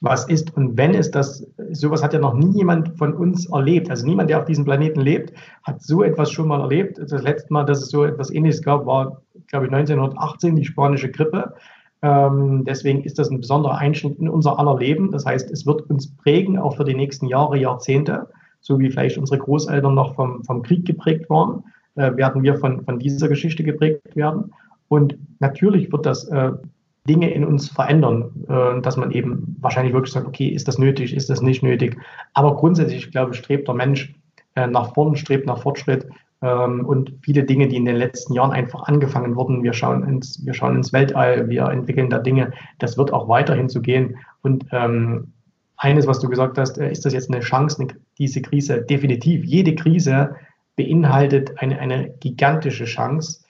was 0.02 0.28
ist. 0.28 0.56
Und 0.56 0.78
wenn 0.78 0.94
es 0.94 1.12
das, 1.12 1.46
sowas 1.72 2.04
hat 2.04 2.14
ja 2.14 2.20
noch 2.20 2.34
nie 2.34 2.58
jemand 2.58 2.98
von 2.98 3.14
uns 3.14 3.48
erlebt. 3.52 3.90
Also 3.90 4.06
niemand, 4.06 4.30
der 4.30 4.40
auf 4.40 4.46
diesem 4.46 4.66
Planeten 4.66 5.02
lebt, 5.02 5.34
hat 5.64 5.82
so 5.82 6.04
etwas 6.04 6.32
schon 6.32 6.48
mal 6.48 6.62
erlebt. 6.62 7.00
Das 7.00 7.24
letzte 7.24 7.52
Mal, 7.54 7.66
dass 7.66 7.82
es 7.82 7.90
so 7.90 8.04
etwas 8.04 8.32
Ähnliches 8.32 8.62
gab, 8.62 8.86
war, 8.86 9.22
glaube 9.48 9.66
ich, 9.66 9.72
1918, 9.72 10.56
die 10.56 10.66
spanische 10.66 11.10
Grippe. 11.10 11.54
Ähm, 12.02 12.64
deswegen 12.66 13.04
ist 13.04 13.20
das 13.20 13.30
ein 13.30 13.42
besonderer 13.42 13.78
Einschnitt 13.78 14.20
in 14.20 14.30
unser 14.30 14.58
aller 14.58 14.78
Leben. 14.78 15.12
Das 15.12 15.26
heißt, 15.26 15.52
es 15.52 15.66
wird 15.66 15.90
uns 15.90 16.16
prägen, 16.16 16.58
auch 16.58 16.78
für 16.78 16.86
die 16.86 16.96
nächsten 16.96 17.28
Jahre, 17.28 17.58
Jahrzehnte, 17.58 18.28
so 18.62 18.80
wie 18.80 18.90
vielleicht 18.90 19.18
unsere 19.18 19.40
Großeltern 19.40 19.94
noch 19.94 20.16
vom, 20.16 20.44
vom 20.44 20.62
Krieg 20.62 20.86
geprägt 20.86 21.30
waren, 21.30 21.64
äh, 21.96 22.16
werden 22.16 22.44
wir 22.44 22.58
von, 22.58 22.84
von 22.84 23.00
dieser 23.00 23.28
Geschichte 23.28 23.64
geprägt 23.64 24.16
werden. 24.16 24.54
Und 24.88 25.18
natürlich 25.40 25.92
wird 25.92 26.06
das 26.06 26.28
äh, 26.30 26.52
Dinge 27.08 27.32
in 27.32 27.46
uns 27.46 27.70
verändern, 27.70 28.32
äh, 28.48 28.82
dass 28.82 28.98
man 28.98 29.12
eben 29.12 29.56
wahrscheinlich 29.60 29.94
wirklich 29.94 30.14
sagt, 30.14 30.28
okay, 30.28 30.48
ist 30.48 30.68
das 30.68 30.78
nötig, 30.78 31.14
ist 31.14 31.30
das 31.30 31.42
nicht 31.42 31.64
nötig. 31.64 31.98
Aber 32.34 32.56
grundsätzlich, 32.56 33.12
glaube 33.12 33.34
ich, 33.34 33.40
strebt 33.40 33.68
der 33.68 33.76
Mensch 33.76 34.14
äh, 34.56 34.68
nach 34.68 34.94
vorn, 34.94 35.16
strebt 35.16 35.46
nach 35.46 35.62
Fortschritt 35.62 36.08
ähm, 36.42 36.86
und 36.86 37.14
viele 37.22 37.44
Dinge, 37.44 37.68
die 37.68 37.78
in 37.78 37.86
den 37.86 37.96
letzten 37.96 38.34
Jahren 38.34 38.52
einfach 38.52 38.84
angefangen 38.84 39.36
wurden, 39.36 39.64
wir 39.64 39.74
schauen 39.74 40.08
ins, 40.08 40.46
wir 40.46 40.54
schauen 40.54 40.76
ins 40.76 40.94
Weltall, 40.94 41.50
wir 41.50 41.66
entwickeln 41.66 42.10
da 42.10 42.20
Dinge, 42.20 42.52
das 42.80 42.98
wird 42.98 43.14
auch 43.14 43.28
weiterhin 43.28 43.70
so 43.70 43.82
gehen. 43.82 44.18
Und 44.42 44.66
ähm, 44.72 45.34
eines, 45.78 46.08
was 46.08 46.20
du 46.20 46.30
gesagt 46.30 46.58
hast, 46.58 46.78
äh, 46.78 46.92
ist 46.92 47.06
das 47.06 47.14
jetzt 47.14 47.32
eine 47.32 47.42
Chance, 47.42 47.88
diese 48.18 48.42
Krise? 48.42 48.82
Definitiv. 48.82 49.44
Jede 49.46 49.76
Krise 49.76 50.36
beinhaltet 50.76 51.58
eine, 51.58 51.80
eine 51.80 52.10
gigantische 52.20 52.86
Chance 52.86 53.42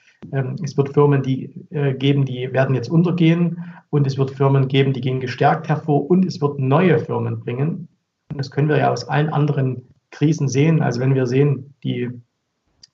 es 0.62 0.76
wird 0.76 0.92
Firmen 0.92 1.22
die, 1.22 1.66
äh, 1.70 1.94
geben, 1.94 2.24
die 2.24 2.52
werden 2.52 2.74
jetzt 2.74 2.90
untergehen 2.90 3.64
und 3.90 4.06
es 4.06 4.18
wird 4.18 4.30
Firmen 4.30 4.68
geben, 4.68 4.92
die 4.92 5.00
gehen 5.00 5.20
gestärkt 5.20 5.68
hervor 5.68 6.08
und 6.10 6.24
es 6.24 6.40
wird 6.40 6.58
neue 6.58 6.98
Firmen 6.98 7.40
bringen. 7.40 7.88
Und 8.30 8.38
das 8.38 8.50
können 8.50 8.68
wir 8.68 8.78
ja 8.78 8.90
aus 8.90 9.08
allen 9.08 9.30
anderen 9.30 9.88
Krisen 10.10 10.48
sehen. 10.48 10.82
Also 10.82 11.00
wenn 11.00 11.14
wir 11.14 11.26
sehen, 11.26 11.74
die 11.82 12.10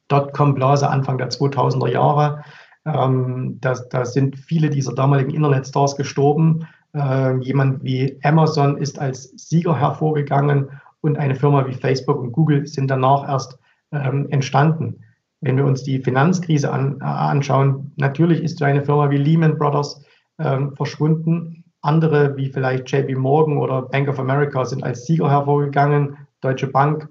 Dotcom-Blase 0.08 0.88
Anfang 0.88 1.18
der 1.18 1.30
2000er 1.30 1.88
Jahre, 1.88 2.44
ähm, 2.86 3.58
da, 3.60 3.74
da 3.90 4.04
sind 4.04 4.36
viele 4.36 4.70
dieser 4.70 4.94
damaligen 4.94 5.34
Internetstars 5.34 5.96
gestorben. 5.96 6.66
Äh, 6.94 7.38
jemand 7.40 7.82
wie 7.82 8.18
Amazon 8.22 8.78
ist 8.78 8.98
als 8.98 9.24
Sieger 9.36 9.78
hervorgegangen 9.78 10.70
und 11.00 11.18
eine 11.18 11.34
Firma 11.34 11.66
wie 11.66 11.74
Facebook 11.74 12.20
und 12.20 12.32
Google 12.32 12.66
sind 12.66 12.90
danach 12.90 13.28
erst 13.28 13.58
ähm, 13.92 14.28
entstanden. 14.30 15.00
Wenn 15.46 15.56
wir 15.58 15.64
uns 15.64 15.84
die 15.84 16.00
Finanzkrise 16.00 16.72
an, 16.72 16.98
äh, 17.00 17.04
anschauen, 17.04 17.92
natürlich 17.94 18.42
ist 18.42 18.58
so 18.58 18.64
eine 18.64 18.84
Firma 18.84 19.10
wie 19.10 19.16
Lehman 19.16 19.56
Brothers 19.56 20.04
ähm, 20.40 20.74
verschwunden. 20.74 21.62
Andere 21.82 22.36
wie 22.36 22.48
vielleicht 22.48 22.90
JP 22.90 23.14
Morgan 23.14 23.58
oder 23.58 23.82
Bank 23.82 24.08
of 24.08 24.18
America 24.18 24.64
sind 24.64 24.82
als 24.82 25.06
Sieger 25.06 25.30
hervorgegangen. 25.30 26.16
Deutsche 26.40 26.66
Bank 26.66 27.08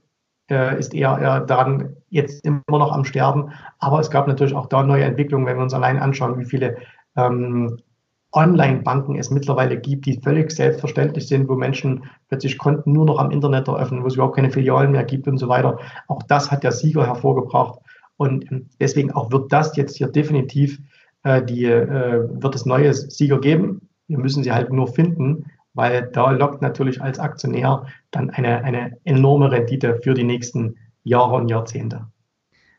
äh, 0.52 0.78
ist 0.78 0.94
eher, 0.94 1.18
eher 1.18 1.40
daran 1.40 1.96
jetzt 2.10 2.46
immer 2.46 2.62
noch 2.68 2.92
am 2.92 3.06
Sterben. 3.06 3.52
Aber 3.80 4.02
es 4.02 4.12
gab 4.12 4.28
natürlich 4.28 4.54
auch 4.54 4.66
da 4.66 4.84
neue 4.84 5.06
Entwicklungen, 5.06 5.46
wenn 5.46 5.56
wir 5.56 5.64
uns 5.64 5.74
allein 5.74 5.98
anschauen, 5.98 6.38
wie 6.38 6.46
viele 6.46 6.76
ähm, 7.16 7.78
Online-Banken 8.34 9.16
es 9.16 9.32
mittlerweile 9.32 9.80
gibt, 9.80 10.08
die 10.08 10.20
völlig 10.20 10.52
selbstverständlich 10.52 11.30
sind, 11.30 11.48
wo 11.48 11.56
Menschen 11.56 12.04
plötzlich 12.28 12.58
Konten 12.58 12.92
nur 12.92 13.06
noch 13.06 13.18
am 13.18 13.32
Internet 13.32 13.70
eröffnen, 13.70 14.04
wo 14.04 14.08
es 14.08 14.16
überhaupt 14.16 14.36
keine 14.36 14.52
Filialen 14.52 14.92
mehr 14.92 15.06
gibt 15.06 15.26
und 15.30 15.38
so 15.38 15.48
weiter. 15.48 15.80
Auch 16.10 16.22
das 16.24 16.52
hat 16.52 16.66
der 16.66 16.74
Sieger 16.74 17.08
hervorgebracht. 17.08 17.80
Und 18.18 18.52
ähm, 18.52 18.68
deswegen 18.80 19.12
auch 19.12 19.32
wird 19.32 19.52
das 19.52 19.76
jetzt 19.76 19.98
hier 19.98 20.08
definitiv 20.08 20.80
äh, 21.24 21.44
die, 21.44 21.66
äh, 21.66 22.28
wird 22.30 22.56
es 22.56 22.66
neue 22.66 22.94
Sieger 22.94 23.40
geben. 23.40 23.90
Wir 24.08 24.20
müssen 24.20 24.44
sie 24.44 24.52
halt 24.52 24.72
nur 24.72 24.88
finden, 24.88 25.46
weil 25.74 26.10
da 26.14 26.32
lockt 26.32 26.62
natürlich 26.62 27.02
als 27.02 27.20
Aktionär 27.20 27.86
dann 28.12 28.30
eine, 28.30 28.64
eine 28.64 28.98
enorme 29.04 29.52
Rendite 29.52 30.00
für 30.04 30.14
die 30.14 30.24
nächsten 30.24 30.76
Jahre 31.04 31.36
und 31.36 31.50
Jahrzehnte. 31.50 32.06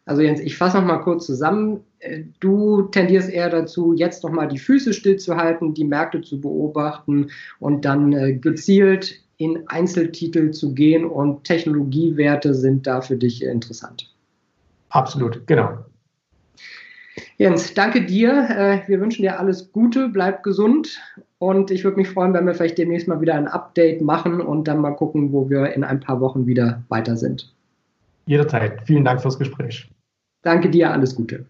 Also 0.07 0.23
Jens, 0.23 0.39
ich 0.41 0.57
fasse 0.57 0.79
noch 0.79 0.87
mal 0.87 0.99
kurz 0.99 1.27
zusammen. 1.27 1.81
Äh, 1.99 2.25
du 2.41 2.83
tendierst 2.83 3.29
eher 3.29 3.51
dazu, 3.51 3.93
jetzt 3.93 4.23
noch 4.23 4.31
mal 4.31 4.47
die 4.47 4.59
Füße 4.59 4.93
stillzuhalten, 4.93 5.75
die 5.75 5.85
Märkte 5.85 6.21
zu 6.23 6.41
beobachten 6.41 7.31
und 7.59 7.85
dann 7.85 8.13
äh, 8.13 8.35
gezielt 8.35 9.21
in 9.39 9.69
Einzeltitel 9.69 10.53
zu 10.53 10.73
gehen 10.73 11.05
und 11.05 11.45
Technologiewerte 11.45 12.55
sind 12.55 12.87
da 12.87 13.03
für 13.03 13.17
dich 13.17 13.43
interessant. 13.43 14.16
Absolut, 14.91 15.47
genau. 15.47 15.85
Jens, 17.39 17.75
danke 17.75 18.05
dir. 18.05 18.49
Äh, 18.51 18.89
wir 18.89 19.01
wünschen 19.01 19.23
dir 19.23 19.39
alles 19.39 19.73
Gute, 19.73 20.09
bleib 20.09 20.43
gesund 20.43 20.99
und 21.39 21.71
ich 21.71 21.85
würde 21.85 21.99
mich 21.99 22.09
freuen, 22.09 22.33
wenn 22.33 22.47
wir 22.47 22.55
vielleicht 22.55 22.79
demnächst 22.79 23.09
mal 23.09 23.21
wieder 23.21 23.35
ein 23.35 23.49
Update 23.49 24.01
machen 24.01 24.41
und 24.41 24.69
dann 24.69 24.81
mal 24.81 24.93
gucken, 24.93 25.33
wo 25.33 25.49
wir 25.51 25.73
in 25.75 25.85
ein 25.85 26.01
paar 26.01 26.21
Wochen 26.21 26.47
wieder 26.47 26.83
weiter 26.89 27.17
sind. 27.17 27.55
Jederzeit. 28.27 28.83
Vielen 28.87 29.05
Dank 29.05 29.21
fürs 29.21 29.39
Gespräch. 29.39 29.91
Danke 30.43 30.71
dir, 30.71 30.93
alles 30.93 31.15
Gute. 31.15 31.47